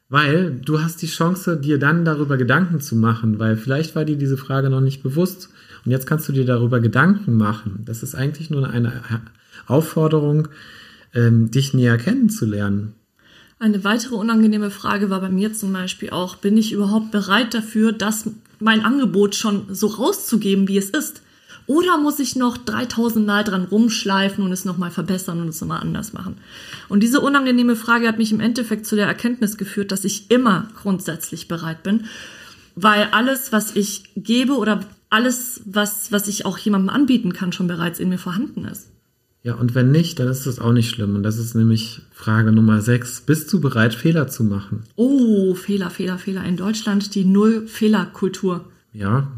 Weil 0.09 0.53
du 0.53 0.81
hast 0.83 1.03
die 1.03 1.07
Chance, 1.09 1.59
dir 1.59 1.79
dann 1.79 2.05
darüber 2.05 2.37
Gedanken 2.37 2.81
zu 2.81 2.97
machen, 2.97 3.39
weil 3.39 3.57
vielleicht 3.57 3.95
war 3.95 4.05
dir 4.05 4.17
diese 4.17 4.39
Frage 4.39 4.71
noch 4.71 4.81
nicht 4.81 5.03
bewusst 5.03 5.51
und 5.85 5.91
jetzt 5.91 6.07
kannst 6.07 6.29
du 6.29 6.33
dir 6.33 6.47
darüber 6.47 6.81
Gedanken 6.81 7.37
machen. 7.37 7.83
Das 7.85 8.03
ist 8.03 8.15
eigentlich 8.15 8.49
nur 8.49 8.69
eine 8.69 9.03
Aufforderung, 9.67 10.49
ähm, 11.13 11.51
dich 11.51 11.75
näher 11.75 11.99
kennenzulernen. 11.99 12.95
Eine 13.59 13.85
weitere 13.85 14.17
unangenehme 14.17 14.71
Frage 14.71 15.11
war 15.11 15.21
bei 15.21 15.29
mir 15.29 15.53
zum 15.53 15.73
Beispiel 15.73 16.11
auch, 16.11 16.37
bin 16.37 16.57
ich 16.57 16.73
überhaupt 16.73 17.11
bereit 17.13 17.55
dafür, 17.55 17.93
das 17.93 18.29
mein 18.59 18.85
Angebot 18.85 19.35
schon 19.35 19.75
so 19.75 19.87
rauszugeben, 19.87 20.69
wie 20.69 20.79
es 20.79 20.91
ist? 20.91 21.23
Oder 21.67 21.97
muss 21.97 22.19
ich 22.19 22.37
noch 22.37 22.59
3000 22.59 23.27
Mal 23.27 23.43
dran 23.43 23.65
rumschleifen 23.65 24.45
und 24.45 24.53
es 24.53 24.67
nochmal 24.67 24.91
verbessern 24.91 25.41
und 25.41 25.49
es 25.49 25.61
nochmal 25.61 25.81
anders 25.81 26.13
machen? 26.13 26.37
Und 26.89 27.03
diese 27.03 27.21
unangenehme 27.21 27.75
Frage 27.75 28.07
hat 28.07 28.19
mich 28.19 28.33
im 28.33 28.41
Endeffekt 28.41 28.87
zu 28.87 28.97
der 28.97 29.07
Erkenntnis 29.07 29.57
geführt, 29.57 29.91
dass 29.91 30.05
ich 30.05 30.31
immer 30.31 30.69
grundsätzlich 30.83 31.49
bereit 31.49 31.83
bin, 31.83 32.05
weil 32.75 33.09
alles, 33.13 33.53
was 33.53 33.77
ich 33.77 34.11
gebe 34.15 34.55
oder 34.55 34.81
alles, 35.09 35.63
was, 35.65 36.13
was 36.13 36.29
ich 36.29 36.45
auch 36.45 36.59
jemandem 36.59 36.91
anbieten 36.91 37.33
kann, 37.33 37.53
schon 37.53 37.69
bereits 37.69 37.99
in 37.99 38.09
mir 38.11 38.19
vorhanden 38.19 38.67
ist. 38.67 38.89
Ja, 39.45 39.57
und 39.57 39.75
wenn 39.75 39.91
nicht, 39.91 40.19
dann 40.19 40.29
ist 40.29 40.47
das 40.47 40.59
auch 40.59 40.73
nicht 40.73 40.89
schlimm. 40.89 41.15
Und 41.15 41.23
das 41.23 41.37
ist 41.39 41.55
nämlich 41.55 42.01
Frage 42.11 42.51
Nummer 42.51 42.81
sechs. 42.81 43.21
Bist 43.21 43.53
du 43.53 43.61
bereit, 43.61 43.95
Fehler 43.95 44.27
zu 44.27 44.43
machen? 44.43 44.85
Oh, 44.97 45.55
Fehler, 45.55 45.91
Fehler, 45.91 46.17
Fehler. 46.17 46.45
In 46.45 46.57
Deutschland 46.57 47.15
die 47.15 47.27
Null-Fehler-Kultur. 47.27 48.65
Ja. 48.95 49.31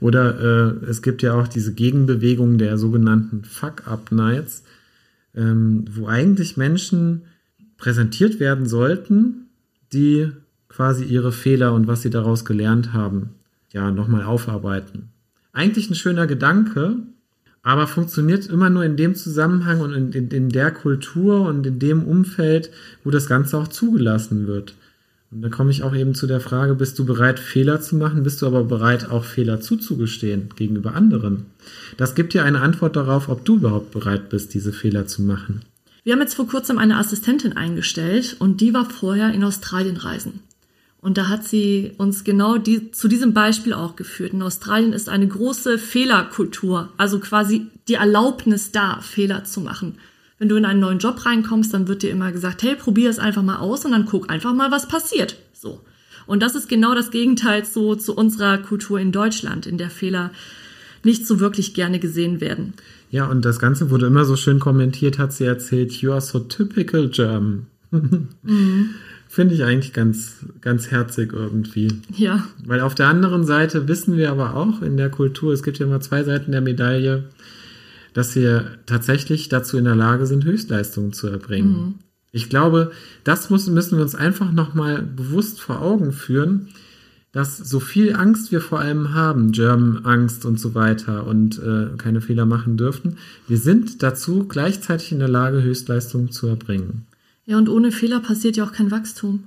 Oder 0.00 0.40
äh, 0.82 0.86
es 0.86 1.02
gibt 1.02 1.22
ja 1.22 1.34
auch 1.34 1.46
diese 1.46 1.72
Gegenbewegung 1.72 2.58
der 2.58 2.76
sogenannten 2.78 3.44
Fuck-Up-Nights, 3.44 4.64
ähm, 5.36 5.84
wo 5.88 6.08
eigentlich 6.08 6.56
Menschen 6.56 7.22
präsentiert 7.76 8.40
werden 8.40 8.66
sollten, 8.66 9.46
die 9.92 10.32
quasi 10.68 11.04
ihre 11.04 11.30
Fehler 11.30 11.74
und 11.74 11.86
was 11.86 12.02
sie 12.02 12.10
daraus 12.10 12.44
gelernt 12.44 12.92
haben, 12.92 13.36
ja, 13.72 13.92
nochmal 13.92 14.24
aufarbeiten. 14.24 15.10
Eigentlich 15.52 15.88
ein 15.90 15.94
schöner 15.94 16.26
Gedanke, 16.26 16.96
aber 17.62 17.86
funktioniert 17.86 18.46
immer 18.46 18.70
nur 18.70 18.84
in 18.84 18.96
dem 18.96 19.14
Zusammenhang 19.14 19.80
und 19.80 19.92
in, 19.92 20.12
in, 20.12 20.28
in, 20.30 20.48
der 20.48 20.72
Kultur 20.72 21.42
und 21.42 21.66
in 21.66 21.78
dem 21.78 22.04
Umfeld, 22.04 22.70
wo 23.04 23.10
das 23.10 23.26
Ganze 23.26 23.56
auch 23.56 23.68
zugelassen 23.68 24.46
wird. 24.46 24.74
Und 25.30 25.42
da 25.42 25.48
komme 25.48 25.70
ich 25.70 25.82
auch 25.82 25.94
eben 25.94 26.14
zu 26.14 26.26
der 26.26 26.40
Frage, 26.40 26.74
bist 26.74 26.98
du 26.98 27.06
bereit, 27.06 27.40
Fehler 27.40 27.80
zu 27.80 27.96
machen? 27.96 28.22
Bist 28.22 28.42
du 28.42 28.46
aber 28.46 28.64
bereit, 28.64 29.10
auch 29.10 29.24
Fehler 29.24 29.60
zuzugestehen 29.60 30.50
gegenüber 30.56 30.94
anderen? 30.94 31.46
Das 31.96 32.14
gibt 32.14 32.34
dir 32.34 32.44
eine 32.44 32.60
Antwort 32.60 32.96
darauf, 32.96 33.28
ob 33.28 33.44
du 33.44 33.56
überhaupt 33.56 33.92
bereit 33.92 34.28
bist, 34.28 34.52
diese 34.52 34.72
Fehler 34.72 35.06
zu 35.06 35.22
machen. 35.22 35.62
Wir 36.04 36.12
haben 36.12 36.20
jetzt 36.20 36.34
vor 36.34 36.48
kurzem 36.48 36.78
eine 36.78 36.98
Assistentin 36.98 37.56
eingestellt 37.56 38.36
und 38.40 38.60
die 38.60 38.74
war 38.74 38.90
vorher 38.90 39.32
in 39.32 39.44
Australien 39.44 39.96
reisen. 39.96 40.40
Und 41.02 41.18
da 41.18 41.28
hat 41.28 41.42
sie 41.42 41.92
uns 41.98 42.22
genau 42.22 42.58
die, 42.58 42.92
zu 42.92 43.08
diesem 43.08 43.34
Beispiel 43.34 43.72
auch 43.72 43.96
geführt. 43.96 44.32
In 44.32 44.40
Australien 44.40 44.92
ist 44.92 45.08
eine 45.08 45.26
große 45.26 45.76
Fehlerkultur, 45.76 46.90
also 46.96 47.18
quasi 47.18 47.66
die 47.88 47.94
Erlaubnis 47.94 48.70
da, 48.70 49.00
Fehler 49.00 49.42
zu 49.42 49.60
machen. 49.60 49.96
Wenn 50.38 50.48
du 50.48 50.54
in 50.54 50.64
einen 50.64 50.78
neuen 50.78 51.00
Job 51.00 51.26
reinkommst, 51.26 51.74
dann 51.74 51.88
wird 51.88 52.04
dir 52.04 52.10
immer 52.10 52.30
gesagt, 52.30 52.62
hey, 52.62 52.76
probier 52.76 53.10
es 53.10 53.18
einfach 53.18 53.42
mal 53.42 53.58
aus 53.58 53.84
und 53.84 53.90
dann 53.90 54.06
guck 54.06 54.30
einfach 54.30 54.54
mal, 54.54 54.70
was 54.70 54.86
passiert. 54.86 55.36
So. 55.52 55.80
Und 56.26 56.40
das 56.40 56.54
ist 56.54 56.68
genau 56.68 56.94
das 56.94 57.10
Gegenteil 57.10 57.64
so 57.64 57.96
zu 57.96 58.14
unserer 58.14 58.58
Kultur 58.58 59.00
in 59.00 59.10
Deutschland, 59.10 59.66
in 59.66 59.78
der 59.78 59.90
Fehler 59.90 60.30
nicht 61.02 61.26
so 61.26 61.40
wirklich 61.40 61.74
gerne 61.74 61.98
gesehen 61.98 62.40
werden. 62.40 62.74
Ja, 63.10 63.26
und 63.26 63.44
das 63.44 63.58
Ganze 63.58 63.90
wurde 63.90 64.06
immer 64.06 64.24
so 64.24 64.36
schön 64.36 64.60
kommentiert, 64.60 65.18
hat 65.18 65.32
sie 65.32 65.44
erzählt, 65.46 65.92
you 65.94 66.12
are 66.12 66.20
so 66.20 66.38
typical 66.38 67.08
German. 67.08 67.66
mhm. 67.90 68.90
Finde 69.32 69.54
ich 69.54 69.64
eigentlich 69.64 69.94
ganz, 69.94 70.44
ganz 70.60 70.90
herzig 70.90 71.32
irgendwie. 71.32 71.88
Ja. 72.14 72.44
Weil 72.66 72.82
auf 72.82 72.94
der 72.94 73.08
anderen 73.08 73.46
Seite 73.46 73.88
wissen 73.88 74.18
wir 74.18 74.30
aber 74.30 74.54
auch 74.54 74.82
in 74.82 74.98
der 74.98 75.08
Kultur, 75.08 75.54
es 75.54 75.62
gibt 75.62 75.78
ja 75.78 75.86
immer 75.86 76.02
zwei 76.02 76.22
Seiten 76.22 76.52
der 76.52 76.60
Medaille, 76.60 77.24
dass 78.12 78.36
wir 78.36 78.72
tatsächlich 78.84 79.48
dazu 79.48 79.78
in 79.78 79.86
der 79.86 79.96
Lage 79.96 80.26
sind, 80.26 80.44
Höchstleistungen 80.44 81.14
zu 81.14 81.28
erbringen. 81.28 81.72
Mhm. 81.72 81.94
Ich 82.30 82.50
glaube, 82.50 82.92
das 83.24 83.48
muss, 83.48 83.66
müssen 83.68 83.96
wir 83.96 84.02
uns 84.02 84.14
einfach 84.14 84.52
nochmal 84.52 85.00
bewusst 85.00 85.62
vor 85.62 85.80
Augen 85.80 86.12
führen, 86.12 86.68
dass 87.32 87.56
so 87.56 87.80
viel 87.80 88.14
Angst 88.14 88.52
wir 88.52 88.60
vor 88.60 88.80
allem 88.80 89.14
haben, 89.14 89.52
German-Angst 89.52 90.44
und 90.44 90.60
so 90.60 90.74
weiter 90.74 91.26
und 91.26 91.58
äh, 91.58 91.96
keine 91.96 92.20
Fehler 92.20 92.44
machen 92.44 92.76
dürfen, 92.76 93.16
wir 93.48 93.56
sind 93.56 94.02
dazu 94.02 94.46
gleichzeitig 94.46 95.10
in 95.10 95.20
der 95.20 95.28
Lage, 95.28 95.62
Höchstleistungen 95.62 96.32
zu 96.32 96.48
erbringen. 96.48 97.06
Ja, 97.52 97.58
und 97.58 97.68
ohne 97.68 97.92
Fehler 97.92 98.20
passiert 98.20 98.56
ja 98.56 98.64
auch 98.64 98.72
kein 98.72 98.90
Wachstum. 98.90 99.44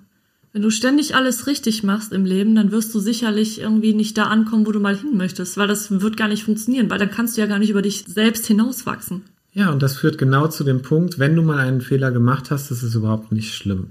Wenn 0.53 0.61
du 0.61 0.69
ständig 0.69 1.15
alles 1.15 1.47
richtig 1.47 1.81
machst 1.81 2.13
im 2.13 2.23
Leben, 2.23 2.53
dann 2.53 2.71
wirst 2.71 2.93
du 2.93 2.99
sicherlich 2.99 3.59
irgendwie 3.59 3.95
nicht 3.95 4.15
da 4.15 4.25
ankommen, 4.25 4.67
wo 4.67 4.71
du 4.71 4.79
mal 4.79 4.95
hin 4.95 5.17
möchtest, 5.17 5.57
weil 5.57 5.67
das 5.67 5.89
wird 5.89 6.15
gar 6.15 6.27
nicht 6.27 6.43
funktionieren, 6.43 6.91
weil 6.91 6.99
dann 6.99 7.09
kannst 7.09 7.35
du 7.35 7.41
ja 7.41 7.47
gar 7.47 7.57
nicht 7.57 7.71
über 7.71 7.81
dich 7.81 8.05
selbst 8.07 8.45
hinauswachsen. 8.45 9.23
Ja, 9.53 9.71
und 9.71 9.81
das 9.81 9.97
führt 9.97 10.19
genau 10.19 10.47
zu 10.47 10.63
dem 10.63 10.83
Punkt, 10.83 11.17
wenn 11.17 11.35
du 11.35 11.41
mal 11.41 11.57
einen 11.57 11.81
Fehler 11.81 12.11
gemacht 12.11 12.51
hast, 12.51 12.69
ist 12.69 12.83
es 12.83 12.93
überhaupt 12.93 13.31
nicht 13.31 13.55
schlimm. 13.55 13.87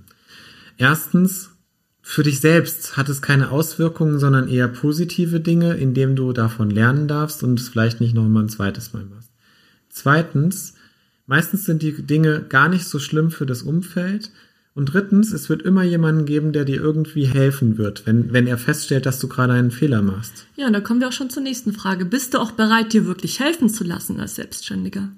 Erstens, 0.78 1.50
für 2.00 2.22
dich 2.22 2.38
selbst 2.38 2.96
hat 2.96 3.08
es 3.08 3.20
keine 3.20 3.50
Auswirkungen, 3.50 4.20
sondern 4.20 4.46
eher 4.46 4.68
positive 4.68 5.40
Dinge, 5.40 5.74
indem 5.74 6.14
du 6.14 6.32
davon 6.32 6.70
lernen 6.70 7.08
darfst 7.08 7.42
und 7.42 7.58
es 7.58 7.68
vielleicht 7.68 8.00
nicht 8.00 8.14
noch 8.14 8.28
mal 8.28 8.44
ein 8.44 8.48
zweites 8.48 8.92
Mal 8.92 9.06
machst. 9.06 9.32
Zweitens, 9.88 10.74
Meistens 11.26 11.64
sind 11.64 11.82
die 11.82 11.92
Dinge 12.02 12.42
gar 12.48 12.68
nicht 12.68 12.86
so 12.86 12.98
schlimm 12.98 13.30
für 13.30 13.46
das 13.46 13.62
Umfeld. 13.62 14.30
Und 14.74 14.92
drittens, 14.92 15.32
es 15.32 15.48
wird 15.48 15.62
immer 15.62 15.84
jemanden 15.84 16.26
geben, 16.26 16.52
der 16.52 16.64
dir 16.64 16.80
irgendwie 16.80 17.26
helfen 17.26 17.78
wird, 17.78 18.06
wenn, 18.06 18.32
wenn 18.32 18.48
er 18.48 18.58
feststellt, 18.58 19.06
dass 19.06 19.20
du 19.20 19.28
gerade 19.28 19.52
einen 19.52 19.70
Fehler 19.70 20.02
machst. 20.02 20.46
Ja, 20.56 20.66
und 20.66 20.72
da 20.72 20.80
kommen 20.80 21.00
wir 21.00 21.08
auch 21.08 21.12
schon 21.12 21.30
zur 21.30 21.44
nächsten 21.44 21.72
Frage. 21.72 22.04
Bist 22.04 22.34
du 22.34 22.38
auch 22.38 22.50
bereit, 22.52 22.92
dir 22.92 23.06
wirklich 23.06 23.38
helfen 23.38 23.68
zu 23.68 23.84
lassen 23.84 24.18
als 24.18 24.34
Selbstständiger? 24.34 25.10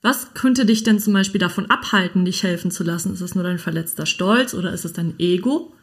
Was 0.00 0.34
könnte 0.34 0.64
dich 0.64 0.82
denn 0.82 0.98
zum 0.98 1.12
Beispiel 1.12 1.38
davon 1.38 1.70
abhalten, 1.70 2.24
dich 2.24 2.42
helfen 2.42 2.70
zu 2.70 2.82
lassen? 2.82 3.12
Ist 3.12 3.20
es 3.20 3.34
nur 3.34 3.44
dein 3.44 3.58
verletzter 3.58 4.06
Stolz 4.06 4.54
oder 4.54 4.72
ist 4.72 4.86
es 4.86 4.94
dein 4.94 5.14
Ego? 5.18 5.74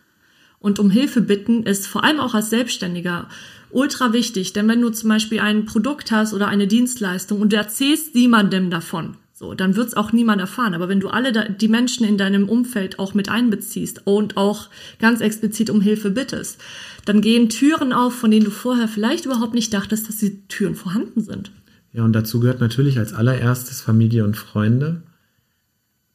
Und 0.59 0.79
um 0.79 0.89
Hilfe 0.89 1.21
bitten 1.21 1.63
ist 1.63 1.87
vor 1.87 2.03
allem 2.03 2.19
auch 2.19 2.33
als 2.33 2.49
Selbstständiger 2.49 3.29
ultra 3.69 4.13
wichtig, 4.13 4.51
denn 4.51 4.67
wenn 4.67 4.81
du 4.81 4.89
zum 4.89 5.09
Beispiel 5.09 5.39
ein 5.39 5.65
Produkt 5.65 6.11
hast 6.11 6.33
oder 6.33 6.47
eine 6.47 6.67
Dienstleistung 6.67 7.39
und 7.39 7.53
du 7.53 7.57
erzählst 7.57 8.15
niemandem 8.15 8.69
davon, 8.69 9.15
so, 9.39 9.53
dann 9.53 9.77
wird 9.77 9.87
es 9.87 9.93
auch 9.93 10.11
niemand 10.11 10.41
erfahren. 10.41 10.73
Aber 10.73 10.89
wenn 10.89 10.99
du 10.99 11.07
alle 11.07 11.31
da, 11.31 11.47
die 11.47 11.69
Menschen 11.69 12.05
in 12.05 12.17
deinem 12.17 12.49
Umfeld 12.49 12.99
auch 12.99 13.13
mit 13.13 13.29
einbeziehst 13.29 14.01
und 14.05 14.35
auch 14.35 14.67
ganz 14.99 15.21
explizit 15.21 15.69
um 15.69 15.79
Hilfe 15.79 16.09
bittest, 16.09 16.59
dann 17.05 17.21
gehen 17.21 17.47
Türen 17.47 17.93
auf, 17.93 18.13
von 18.13 18.31
denen 18.31 18.43
du 18.43 18.51
vorher 18.51 18.89
vielleicht 18.89 19.25
überhaupt 19.25 19.53
nicht 19.53 19.73
dachtest, 19.73 20.09
dass 20.09 20.17
die 20.17 20.45
Türen 20.49 20.75
vorhanden 20.75 21.21
sind. 21.21 21.53
Ja, 21.93 22.03
und 22.03 22.11
dazu 22.11 22.41
gehört 22.41 22.59
natürlich 22.59 22.99
als 22.99 23.13
allererstes 23.13 23.79
Familie 23.79 24.25
und 24.25 24.35
Freunde. 24.35 25.03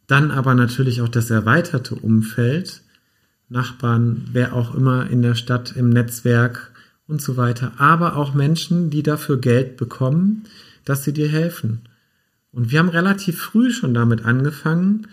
Dann 0.06 0.30
aber 0.30 0.54
natürlich 0.54 1.00
auch 1.00 1.08
das 1.08 1.30
erweiterte 1.30 1.94
Umfeld, 1.94 2.82
Nachbarn, 3.48 4.28
wer 4.32 4.52
auch 4.52 4.74
immer 4.74 5.08
in 5.08 5.22
der 5.22 5.34
Stadt, 5.34 5.74
im 5.74 5.88
Netzwerk 5.88 6.72
und 7.06 7.22
so 7.22 7.38
weiter. 7.38 7.72
Aber 7.78 8.16
auch 8.16 8.34
Menschen, 8.34 8.90
die 8.90 9.02
dafür 9.02 9.38
Geld 9.38 9.78
bekommen, 9.78 10.44
dass 10.84 11.04
sie 11.04 11.14
dir 11.14 11.28
helfen. 11.28 11.88
Und 12.54 12.70
wir 12.70 12.78
haben 12.78 12.88
relativ 12.88 13.38
früh 13.38 13.70
schon 13.70 13.94
damit 13.94 14.24
angefangen, 14.24 15.08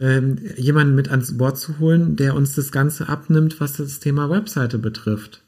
ähm, 0.00 0.38
jemanden 0.56 0.94
mit 0.94 1.10
ans 1.10 1.36
Bord 1.36 1.56
zu 1.56 1.78
holen, 1.78 2.16
der 2.16 2.34
uns 2.34 2.54
das 2.54 2.72
Ganze 2.72 3.08
abnimmt, 3.08 3.60
was 3.60 3.74
das 3.74 4.00
Thema 4.00 4.28
Webseite 4.30 4.78
betrifft. 4.78 5.42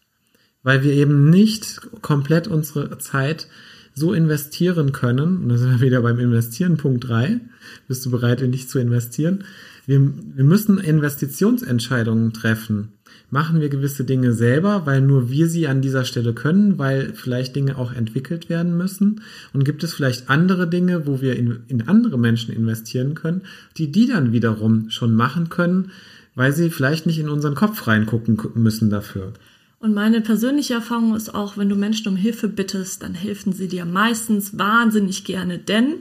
Weil 0.63 0.83
wir 0.83 0.93
eben 0.93 1.31
nicht 1.31 1.81
komplett 2.03 2.47
unsere 2.47 2.99
Zeit 2.99 3.49
so 3.95 4.13
investieren 4.13 4.93
können, 4.93 5.39
und 5.39 5.49
da 5.49 5.57
sind 5.57 5.71
wir 5.71 5.87
wieder 5.87 6.03
beim 6.03 6.19
Investieren, 6.19 6.77
Punkt 6.77 7.09
drei. 7.09 7.41
bist 7.89 8.05
du 8.07 8.11
bereit, 8.11 8.41
in 8.41 8.53
dich 8.53 8.69
zu 8.69 8.79
investieren? 8.79 9.45
Wir, 9.87 10.01
wir 10.01 10.45
müssen 10.45 10.79
Investitionsentscheidungen 10.79 12.33
treffen 12.33 12.94
machen 13.35 13.61
wir 13.61 13.69
gewisse 13.69 14.05
Dinge 14.05 14.33
selber, 14.33 14.87
weil 14.87 15.01
nur 15.01 15.29
wir 15.29 15.49
sie 15.49 15.67
an 15.67 15.83
dieser 15.83 16.05
Stelle 16.05 16.35
können, 16.35 16.79
weil 16.79 17.15
vielleicht 17.15 17.57
Dinge 17.57 17.77
auch 17.79 17.93
entwickelt 17.93 18.49
werden 18.49 18.77
müssen? 18.77 19.23
Und 19.53 19.65
gibt 19.65 19.83
es 19.83 19.93
vielleicht 19.93 20.31
andere 20.31 20.69
Dinge, 20.69 21.09
wo 21.09 21.21
wir 21.21 21.35
in, 21.35 21.65
in 21.67 21.89
andere 21.89 22.17
Menschen 22.17 22.55
investieren 22.55 23.17
können, 23.17 23.41
die 23.77 23.91
die 23.91 24.07
dann 24.07 24.31
wiederum 24.31 24.89
schon 24.91 25.17
machen 25.17 25.49
können, 25.49 25.91
weil 26.37 26.53
sie 26.53 26.71
vielleicht 26.71 27.07
nicht 27.07 27.19
in 27.19 27.29
unseren 27.29 27.57
Kopf 27.57 27.89
reingucken 27.89 28.39
müssen 28.55 28.89
dafür? 28.89 29.33
Und 29.81 29.95
meine 29.95 30.21
persönliche 30.21 30.75
Erfahrung 30.75 31.17
ist 31.17 31.35
auch, 31.35 31.57
wenn 31.59 31.69
du 31.69 31.75
Menschen 31.75 32.07
um 32.07 32.17
Hilfe 32.17 32.47
bittest, 32.47 33.03
dann 33.03 33.15
helfen 33.15 33.53
sie 33.53 33.67
dir 33.67 33.85
meistens 33.85 34.57
wahnsinnig 34.57 35.25
gerne, 35.25 35.59
denn 35.59 35.97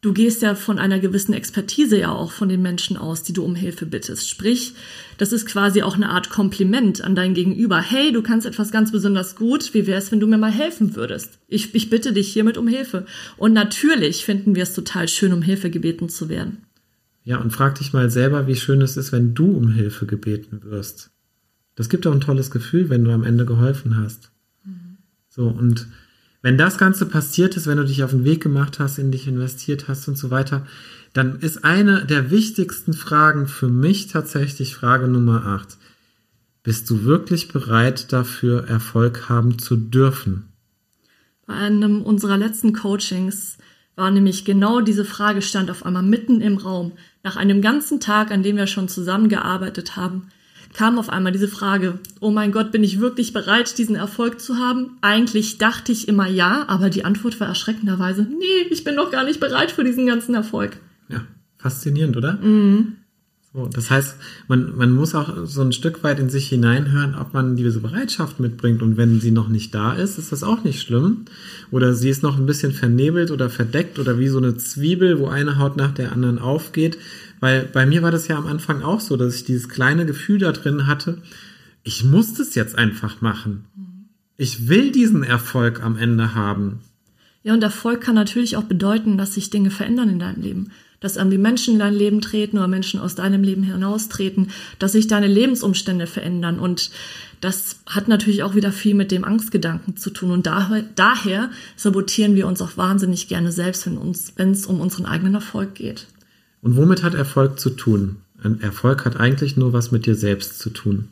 du 0.00 0.12
gehst 0.12 0.42
ja 0.42 0.54
von 0.54 0.78
einer 0.78 0.98
gewissen 0.98 1.34
Expertise 1.34 1.98
ja 1.98 2.12
auch 2.12 2.32
von 2.32 2.48
den 2.48 2.62
Menschen 2.62 2.96
aus, 2.96 3.22
die 3.22 3.32
du 3.32 3.44
um 3.44 3.54
Hilfe 3.54 3.86
bittest. 3.86 4.28
Sprich, 4.28 4.74
das 5.18 5.32
ist 5.32 5.46
quasi 5.46 5.82
auch 5.82 5.94
eine 5.94 6.08
Art 6.08 6.30
Kompliment 6.30 7.02
an 7.02 7.14
dein 7.14 7.34
Gegenüber. 7.34 7.80
Hey, 7.80 8.12
du 8.12 8.22
kannst 8.22 8.46
etwas 8.46 8.70
ganz 8.72 8.92
besonders 8.92 9.36
gut. 9.36 9.74
Wie 9.74 9.86
wäre 9.86 9.98
es, 9.98 10.10
wenn 10.10 10.20
du 10.20 10.26
mir 10.26 10.38
mal 10.38 10.50
helfen 10.50 10.96
würdest? 10.96 11.38
Ich, 11.48 11.74
ich 11.74 11.90
bitte 11.90 12.12
dich 12.12 12.32
hiermit 12.32 12.56
um 12.56 12.66
Hilfe. 12.66 13.06
Und 13.36 13.52
natürlich 13.52 14.24
finden 14.24 14.54
wir 14.54 14.62
es 14.62 14.74
total 14.74 15.08
schön, 15.08 15.32
um 15.32 15.42
Hilfe 15.42 15.70
gebeten 15.70 16.08
zu 16.08 16.28
werden. 16.28 16.64
Ja, 17.22 17.38
und 17.38 17.50
frag 17.50 17.78
dich 17.78 17.92
mal 17.92 18.10
selber, 18.10 18.46
wie 18.46 18.56
schön 18.56 18.80
es 18.80 18.96
ist, 18.96 19.12
wenn 19.12 19.34
du 19.34 19.52
um 19.52 19.70
Hilfe 19.70 20.06
gebeten 20.06 20.62
wirst. 20.64 21.10
Das 21.74 21.88
gibt 21.88 22.06
auch 22.06 22.12
ein 22.12 22.22
tolles 22.22 22.50
Gefühl, 22.50 22.88
wenn 22.88 23.04
du 23.04 23.10
am 23.10 23.24
Ende 23.24 23.44
geholfen 23.44 23.98
hast. 23.98 24.32
Mhm. 24.64 24.96
So, 25.28 25.48
und 25.48 25.86
wenn 26.42 26.56
das 26.56 26.78
Ganze 26.78 27.06
passiert 27.06 27.56
ist, 27.56 27.66
wenn 27.66 27.76
du 27.76 27.84
dich 27.84 28.02
auf 28.02 28.10
den 28.10 28.24
Weg 28.24 28.42
gemacht 28.42 28.78
hast, 28.78 28.98
in 28.98 29.12
dich 29.12 29.26
investiert 29.26 29.88
hast 29.88 30.08
und 30.08 30.16
so 30.16 30.30
weiter, 30.30 30.66
dann 31.12 31.40
ist 31.40 31.64
eine 31.64 32.06
der 32.06 32.30
wichtigsten 32.30 32.92
Fragen 32.92 33.46
für 33.46 33.68
mich 33.68 34.06
tatsächlich 34.06 34.74
Frage 34.74 35.08
Nummer 35.08 35.44
8. 35.46 35.76
Bist 36.62 36.88
du 36.90 37.04
wirklich 37.04 37.48
bereit 37.48 38.12
dafür, 38.12 38.68
Erfolg 38.68 39.28
haben 39.28 39.58
zu 39.58 39.76
dürfen? 39.76 40.52
Bei 41.46 41.54
einem 41.54 42.02
unserer 42.02 42.36
letzten 42.36 42.72
Coachings 42.72 43.58
war 43.96 44.10
nämlich 44.10 44.44
genau 44.44 44.80
diese 44.80 45.04
Frage 45.04 45.42
stand 45.42 45.70
auf 45.70 45.84
einmal 45.84 46.02
mitten 46.02 46.40
im 46.40 46.58
Raum. 46.58 46.92
Nach 47.22 47.36
einem 47.36 47.60
ganzen 47.60 48.00
Tag, 48.00 48.30
an 48.30 48.42
dem 48.42 48.56
wir 48.56 48.66
schon 48.66 48.88
zusammengearbeitet 48.88 49.96
haben, 49.96 50.28
kam 50.72 50.98
auf 50.98 51.10
einmal 51.10 51.32
diese 51.32 51.48
Frage, 51.48 51.98
oh 52.20 52.30
mein 52.30 52.52
Gott, 52.52 52.72
bin 52.72 52.84
ich 52.84 53.00
wirklich 53.00 53.32
bereit, 53.32 53.76
diesen 53.78 53.96
Erfolg 53.96 54.40
zu 54.40 54.58
haben? 54.58 54.98
Eigentlich 55.00 55.58
dachte 55.58 55.92
ich 55.92 56.08
immer 56.08 56.28
ja, 56.28 56.64
aber 56.68 56.90
die 56.90 57.04
Antwort 57.04 57.40
war 57.40 57.48
erschreckenderweise, 57.48 58.22
nee, 58.22 58.68
ich 58.70 58.84
bin 58.84 58.94
noch 58.94 59.10
gar 59.10 59.24
nicht 59.24 59.40
bereit 59.40 59.72
für 59.72 59.84
diesen 59.84 60.06
ganzen 60.06 60.34
Erfolg. 60.34 60.78
Ja, 61.08 61.22
faszinierend, 61.58 62.16
oder? 62.16 62.34
Mhm. 62.34 62.96
So, 63.52 63.66
das 63.66 63.90
heißt, 63.90 64.14
man, 64.46 64.76
man 64.76 64.92
muss 64.92 65.16
auch 65.16 65.44
so 65.44 65.62
ein 65.62 65.72
Stück 65.72 66.04
weit 66.04 66.20
in 66.20 66.30
sich 66.30 66.48
hineinhören, 66.48 67.16
ob 67.16 67.34
man 67.34 67.56
diese 67.56 67.80
Bereitschaft 67.80 68.38
mitbringt. 68.38 68.80
Und 68.80 68.96
wenn 68.96 69.20
sie 69.20 69.32
noch 69.32 69.48
nicht 69.48 69.74
da 69.74 69.92
ist, 69.92 70.18
ist 70.18 70.30
das 70.30 70.44
auch 70.44 70.62
nicht 70.62 70.80
schlimm. 70.80 71.24
Oder 71.72 71.94
sie 71.94 72.10
ist 72.10 72.22
noch 72.22 72.38
ein 72.38 72.46
bisschen 72.46 72.70
vernebelt 72.70 73.32
oder 73.32 73.50
verdeckt 73.50 73.98
oder 73.98 74.20
wie 74.20 74.28
so 74.28 74.38
eine 74.38 74.56
Zwiebel, 74.56 75.18
wo 75.18 75.26
eine 75.26 75.58
Haut 75.58 75.76
nach 75.76 75.90
der 75.90 76.12
anderen 76.12 76.38
aufgeht. 76.38 76.96
Weil 77.40 77.64
bei 77.64 77.86
mir 77.86 78.02
war 78.02 78.10
das 78.10 78.28
ja 78.28 78.36
am 78.36 78.46
Anfang 78.46 78.82
auch 78.82 79.00
so, 79.00 79.16
dass 79.16 79.34
ich 79.34 79.44
dieses 79.44 79.68
kleine 79.68 80.06
Gefühl 80.06 80.38
da 80.38 80.52
drin 80.52 80.86
hatte, 80.86 81.22
ich 81.82 82.04
muss 82.04 82.34
das 82.34 82.54
jetzt 82.54 82.76
einfach 82.76 83.22
machen. 83.22 83.64
Ich 84.36 84.68
will 84.68 84.92
diesen 84.92 85.22
Erfolg 85.22 85.82
am 85.82 85.96
Ende 85.96 86.34
haben. 86.34 86.80
Ja, 87.42 87.54
und 87.54 87.62
Erfolg 87.62 88.02
kann 88.02 88.14
natürlich 88.14 88.56
auch 88.56 88.64
bedeuten, 88.64 89.16
dass 89.16 89.34
sich 89.34 89.48
Dinge 89.48 89.70
verändern 89.70 90.10
in 90.10 90.18
deinem 90.18 90.42
Leben. 90.42 90.72
Dass 91.00 91.16
irgendwie 91.16 91.38
Menschen 91.38 91.74
in 91.74 91.80
dein 91.80 91.94
Leben 91.94 92.20
treten 92.20 92.58
oder 92.58 92.68
Menschen 92.68 93.00
aus 93.00 93.14
deinem 93.14 93.42
Leben 93.42 93.62
hinaustreten, 93.62 94.50
dass 94.78 94.92
sich 94.92 95.06
deine 95.06 95.26
Lebensumstände 95.26 96.06
verändern. 96.06 96.58
Und 96.58 96.90
das 97.40 97.80
hat 97.86 98.08
natürlich 98.08 98.42
auch 98.42 98.54
wieder 98.54 98.72
viel 98.72 98.94
mit 98.94 99.10
dem 99.10 99.24
Angstgedanken 99.24 99.96
zu 99.96 100.10
tun. 100.10 100.30
Und 100.30 100.46
daher, 100.46 100.84
daher 100.96 101.50
sabotieren 101.76 102.34
wir 102.34 102.46
uns 102.46 102.60
auch 102.60 102.76
wahnsinnig 102.76 103.28
gerne 103.28 103.50
selbst, 103.52 103.88
wenn 104.36 104.50
es 104.50 104.66
um 104.66 104.80
unseren 104.80 105.06
eigenen 105.06 105.34
Erfolg 105.34 105.74
geht. 105.74 106.06
Und 106.62 106.76
womit 106.76 107.02
hat 107.02 107.14
Erfolg 107.14 107.58
zu 107.58 107.70
tun? 107.70 108.16
Ein 108.42 108.60
Erfolg 108.60 109.04
hat 109.04 109.16
eigentlich 109.18 109.56
nur 109.56 109.72
was 109.72 109.90
mit 109.90 110.06
dir 110.06 110.14
selbst 110.14 110.58
zu 110.58 110.70
tun. 110.70 111.08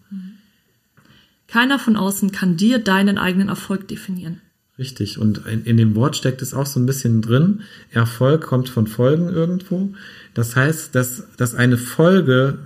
Keiner 1.46 1.78
von 1.78 1.96
außen 1.96 2.32
kann 2.32 2.56
dir 2.56 2.78
deinen 2.78 3.18
eigenen 3.18 3.48
Erfolg 3.48 3.88
definieren. 3.88 4.40
Richtig. 4.78 5.18
Und 5.18 5.46
in, 5.46 5.64
in, 5.64 5.76
dem 5.76 5.96
Wort 5.96 6.16
steckt 6.16 6.40
es 6.40 6.54
auch 6.54 6.66
so 6.66 6.78
ein 6.78 6.86
bisschen 6.86 7.20
drin. 7.20 7.62
Erfolg 7.90 8.42
kommt 8.42 8.68
von 8.68 8.86
Folgen 8.86 9.28
irgendwo. 9.28 9.92
Das 10.34 10.54
heißt, 10.54 10.94
dass, 10.94 11.24
dass 11.36 11.54
eine 11.54 11.76
Folge 11.78 12.58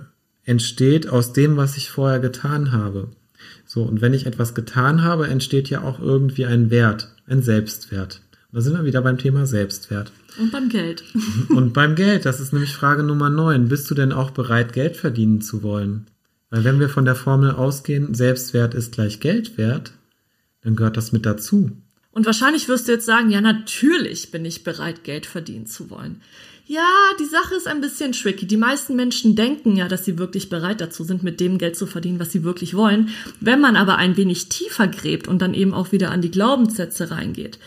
entsteht 0.45 1.07
aus 1.07 1.33
dem, 1.33 1.57
was 1.57 1.77
ich 1.77 1.89
vorher 1.89 2.19
getan 2.19 2.71
habe. 2.71 3.09
So. 3.65 3.83
Und 3.83 4.01
wenn 4.01 4.13
ich 4.13 4.27
etwas 4.27 4.53
getan 4.53 5.01
habe, 5.01 5.27
entsteht 5.27 5.69
ja 5.69 5.81
auch 5.81 5.99
irgendwie 5.99 6.45
ein 6.45 6.69
Wert, 6.69 7.15
ein 7.25 7.41
Selbstwert. 7.41 8.21
Da 8.53 8.61
sind 8.61 8.73
wir 8.75 8.85
wieder 8.85 9.01
beim 9.01 9.17
Thema 9.17 9.47
Selbstwert. 9.47 10.11
Und 10.37 10.51
beim 10.51 10.69
Geld. 10.69 11.03
Und 11.49 11.73
beim 11.73 11.95
Geld, 11.95 12.25
das 12.25 12.39
ist 12.39 12.53
nämlich 12.53 12.71
Frage 12.71 13.01
Nummer 13.01 13.31
9. 13.31 13.67
Bist 13.67 13.89
du 13.89 13.95
denn 13.95 14.11
auch 14.11 14.29
bereit, 14.29 14.73
Geld 14.73 14.95
verdienen 14.95 15.41
zu 15.41 15.63
wollen? 15.63 16.05
Weil 16.51 16.63
wenn 16.63 16.79
wir 16.79 16.87
von 16.87 17.03
der 17.03 17.15
Formel 17.15 17.49
ausgehen, 17.49 18.13
Selbstwert 18.13 18.75
ist 18.75 18.91
gleich 18.91 19.19
Geldwert, 19.19 19.93
dann 20.61 20.75
gehört 20.75 20.97
das 20.97 21.11
mit 21.11 21.25
dazu. 21.25 21.71
Und 22.11 22.27
wahrscheinlich 22.27 22.67
wirst 22.67 22.87
du 22.87 22.91
jetzt 22.91 23.07
sagen, 23.07 23.31
ja, 23.31 23.41
natürlich 23.41 24.29
bin 24.29 24.45
ich 24.45 24.63
bereit, 24.63 25.03
Geld 25.03 25.25
verdienen 25.25 25.65
zu 25.65 25.89
wollen. 25.89 26.21
Ja, 26.67 26.87
die 27.19 27.25
Sache 27.25 27.55
ist 27.55 27.67
ein 27.67 27.81
bisschen 27.81 28.11
tricky. 28.11 28.45
Die 28.45 28.55
meisten 28.55 28.95
Menschen 28.95 29.35
denken 29.35 29.75
ja, 29.75 29.87
dass 29.87 30.05
sie 30.05 30.19
wirklich 30.19 30.49
bereit 30.49 30.79
dazu 30.79 31.03
sind, 31.03 31.23
mit 31.23 31.39
dem 31.39 31.57
Geld 31.57 31.75
zu 31.75 31.87
verdienen, 31.87 32.19
was 32.19 32.31
sie 32.31 32.43
wirklich 32.43 32.75
wollen. 32.75 33.09
Wenn 33.41 33.59
man 33.59 33.75
aber 33.75 33.97
ein 33.97 34.15
wenig 34.15 34.47
tiefer 34.47 34.87
gräbt 34.87 35.27
und 35.27 35.41
dann 35.41 35.55
eben 35.55 35.73
auch 35.73 35.91
wieder 35.91 36.11
an 36.11 36.21
die 36.21 36.31
Glaubenssätze 36.31 37.09
reingeht, 37.09 37.57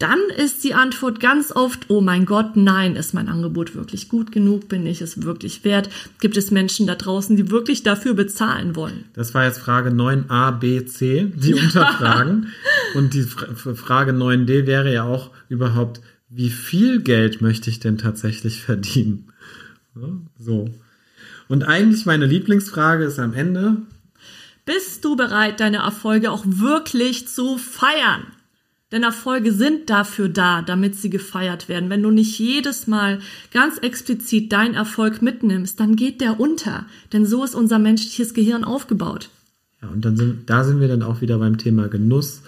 dann 0.00 0.18
ist 0.34 0.64
die 0.64 0.72
Antwort 0.72 1.20
ganz 1.20 1.52
oft, 1.52 1.90
oh 1.90 2.00
mein 2.00 2.24
Gott, 2.24 2.56
nein, 2.56 2.96
ist 2.96 3.12
mein 3.12 3.28
Angebot 3.28 3.74
wirklich 3.74 4.08
gut 4.08 4.32
genug? 4.32 4.66
Bin 4.66 4.86
ich 4.86 5.02
es 5.02 5.22
wirklich 5.22 5.62
wert? 5.62 5.90
Gibt 6.20 6.38
es 6.38 6.50
Menschen 6.50 6.86
da 6.86 6.94
draußen, 6.94 7.36
die 7.36 7.50
wirklich 7.50 7.82
dafür 7.82 8.14
bezahlen 8.14 8.74
wollen? 8.74 9.04
Das 9.12 9.34
war 9.34 9.44
jetzt 9.44 9.58
Frage 9.58 9.90
9a, 9.90 10.52
b, 10.52 10.86
c, 10.86 11.30
die 11.36 11.52
Unterfragen. 11.62 12.46
Und 12.94 13.12
die 13.12 13.24
Frage 13.24 14.12
9d 14.12 14.66
wäre 14.66 14.90
ja 14.90 15.04
auch 15.04 15.32
überhaupt, 15.50 16.00
wie 16.30 16.50
viel 16.50 17.02
Geld 17.02 17.42
möchte 17.42 17.68
ich 17.68 17.78
denn 17.78 17.98
tatsächlich 17.98 18.62
verdienen? 18.62 19.28
So. 20.38 20.70
Und 21.48 21.64
eigentlich 21.64 22.06
meine 22.06 22.24
Lieblingsfrage 22.24 23.04
ist 23.04 23.18
am 23.18 23.34
Ende, 23.34 23.76
bist 24.64 25.04
du 25.04 25.14
bereit, 25.16 25.60
deine 25.60 25.78
Erfolge 25.78 26.30
auch 26.30 26.44
wirklich 26.46 27.28
zu 27.28 27.58
feiern? 27.58 28.22
Denn 28.92 29.04
Erfolge 29.04 29.52
sind 29.52 29.88
dafür 29.88 30.28
da, 30.28 30.62
damit 30.62 30.96
sie 30.96 31.10
gefeiert 31.10 31.68
werden. 31.68 31.90
Wenn 31.90 32.02
du 32.02 32.10
nicht 32.10 32.38
jedes 32.38 32.86
Mal 32.86 33.20
ganz 33.52 33.78
explizit 33.78 34.52
deinen 34.52 34.74
Erfolg 34.74 35.22
mitnimmst, 35.22 35.78
dann 35.78 35.94
geht 35.94 36.20
der 36.20 36.40
unter. 36.40 36.86
Denn 37.12 37.24
so 37.24 37.44
ist 37.44 37.54
unser 37.54 37.78
menschliches 37.78 38.34
Gehirn 38.34 38.64
aufgebaut. 38.64 39.30
Ja, 39.80 39.88
und 39.88 40.04
dann 40.04 40.16
sind, 40.16 40.50
da 40.50 40.64
sind 40.64 40.80
wir 40.80 40.88
dann 40.88 41.02
auch 41.02 41.20
wieder 41.20 41.38
beim 41.38 41.56
Thema 41.56 41.88
Genuss, 41.88 42.42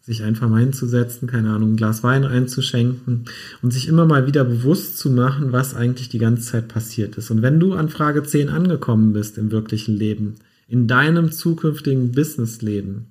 sich 0.00 0.22
einfach 0.22 0.48
mal 0.48 0.60
hinzusetzen, 0.60 1.28
keine 1.28 1.50
Ahnung, 1.50 1.72
ein 1.72 1.76
Glas 1.76 2.02
Wein 2.02 2.24
einzuschenken 2.24 3.26
und 3.60 3.72
sich 3.72 3.86
immer 3.86 4.06
mal 4.06 4.26
wieder 4.26 4.44
bewusst 4.44 4.96
zu 4.96 5.10
machen, 5.10 5.52
was 5.52 5.74
eigentlich 5.74 6.08
die 6.08 6.18
ganze 6.18 6.52
Zeit 6.52 6.68
passiert 6.68 7.16
ist. 7.16 7.30
Und 7.30 7.42
wenn 7.42 7.60
du 7.60 7.74
an 7.74 7.88
Frage 7.88 8.22
10 8.22 8.48
angekommen 8.48 9.12
bist 9.12 9.36
im 9.38 9.50
wirklichen 9.50 9.96
Leben, 9.96 10.36
in 10.68 10.86
deinem 10.86 11.32
zukünftigen 11.32 12.12
Businessleben, 12.12 13.06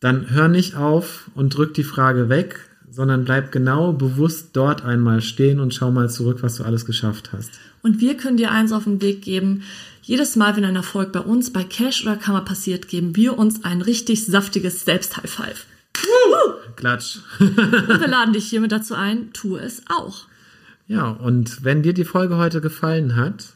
dann 0.00 0.30
hör 0.30 0.48
nicht 0.48 0.76
auf 0.76 1.30
und 1.34 1.56
drück 1.56 1.74
die 1.74 1.84
Frage 1.84 2.28
weg, 2.28 2.68
sondern 2.90 3.24
bleib 3.24 3.52
genau 3.52 3.92
bewusst 3.92 4.50
dort 4.54 4.84
einmal 4.84 5.20
stehen 5.20 5.60
und 5.60 5.74
schau 5.74 5.90
mal 5.90 6.08
zurück, 6.08 6.38
was 6.42 6.56
du 6.56 6.64
alles 6.64 6.86
geschafft 6.86 7.30
hast. 7.32 7.50
Und 7.82 8.00
wir 8.00 8.16
können 8.16 8.36
dir 8.36 8.50
eins 8.50 8.72
auf 8.72 8.84
den 8.84 9.02
Weg 9.02 9.22
geben. 9.22 9.62
Jedes 10.02 10.36
Mal, 10.36 10.56
wenn 10.56 10.64
ein 10.64 10.76
Erfolg 10.76 11.12
bei 11.12 11.20
uns, 11.20 11.52
bei 11.52 11.64
Cash 11.64 12.02
oder 12.02 12.16
Kammer 12.16 12.42
passiert, 12.42 12.88
geben 12.88 13.16
wir 13.16 13.38
uns 13.38 13.64
ein 13.64 13.82
richtig 13.82 14.24
saftiges 14.24 14.84
Selbst-High 14.84 15.30
Five. 15.30 15.66
Klatsch. 16.76 17.18
und 17.40 17.56
wir 17.56 18.06
laden 18.06 18.32
dich 18.32 18.48
hiermit 18.48 18.72
dazu 18.72 18.94
ein, 18.94 19.32
tu 19.32 19.56
es 19.56 19.82
auch. 19.88 20.26
Ja, 20.86 21.08
und 21.08 21.64
wenn 21.64 21.82
dir 21.82 21.94
die 21.94 22.04
Folge 22.04 22.36
heute 22.36 22.60
gefallen 22.60 23.16
hat, 23.16 23.54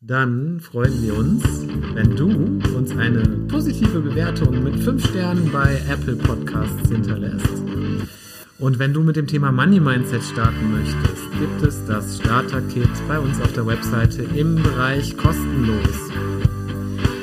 dann 0.00 0.60
freuen 0.60 1.02
wir 1.02 1.16
uns, 1.16 1.44
wenn 1.94 2.14
du 2.14 2.60
uns 2.78 2.96
eine 2.96 3.22
positive 3.48 4.00
Bewertung 4.00 4.62
mit 4.62 4.76
5 4.76 5.08
Sternen 5.08 5.50
bei 5.50 5.82
Apple 5.90 6.14
Podcasts 6.14 6.88
hinterlässt. 6.88 7.64
Und 8.60 8.78
wenn 8.78 8.92
du 8.92 9.02
mit 9.02 9.16
dem 9.16 9.26
Thema 9.26 9.50
Money 9.50 9.80
Mindset 9.80 10.22
starten 10.22 10.70
möchtest, 10.70 11.24
gibt 11.40 11.60
es 11.62 11.84
das 11.86 12.18
Starter-Kit 12.18 12.88
bei 13.08 13.18
uns 13.18 13.40
auf 13.40 13.52
der 13.52 13.66
Webseite 13.66 14.22
im 14.22 14.62
Bereich 14.62 15.16
kostenlos. 15.16 16.12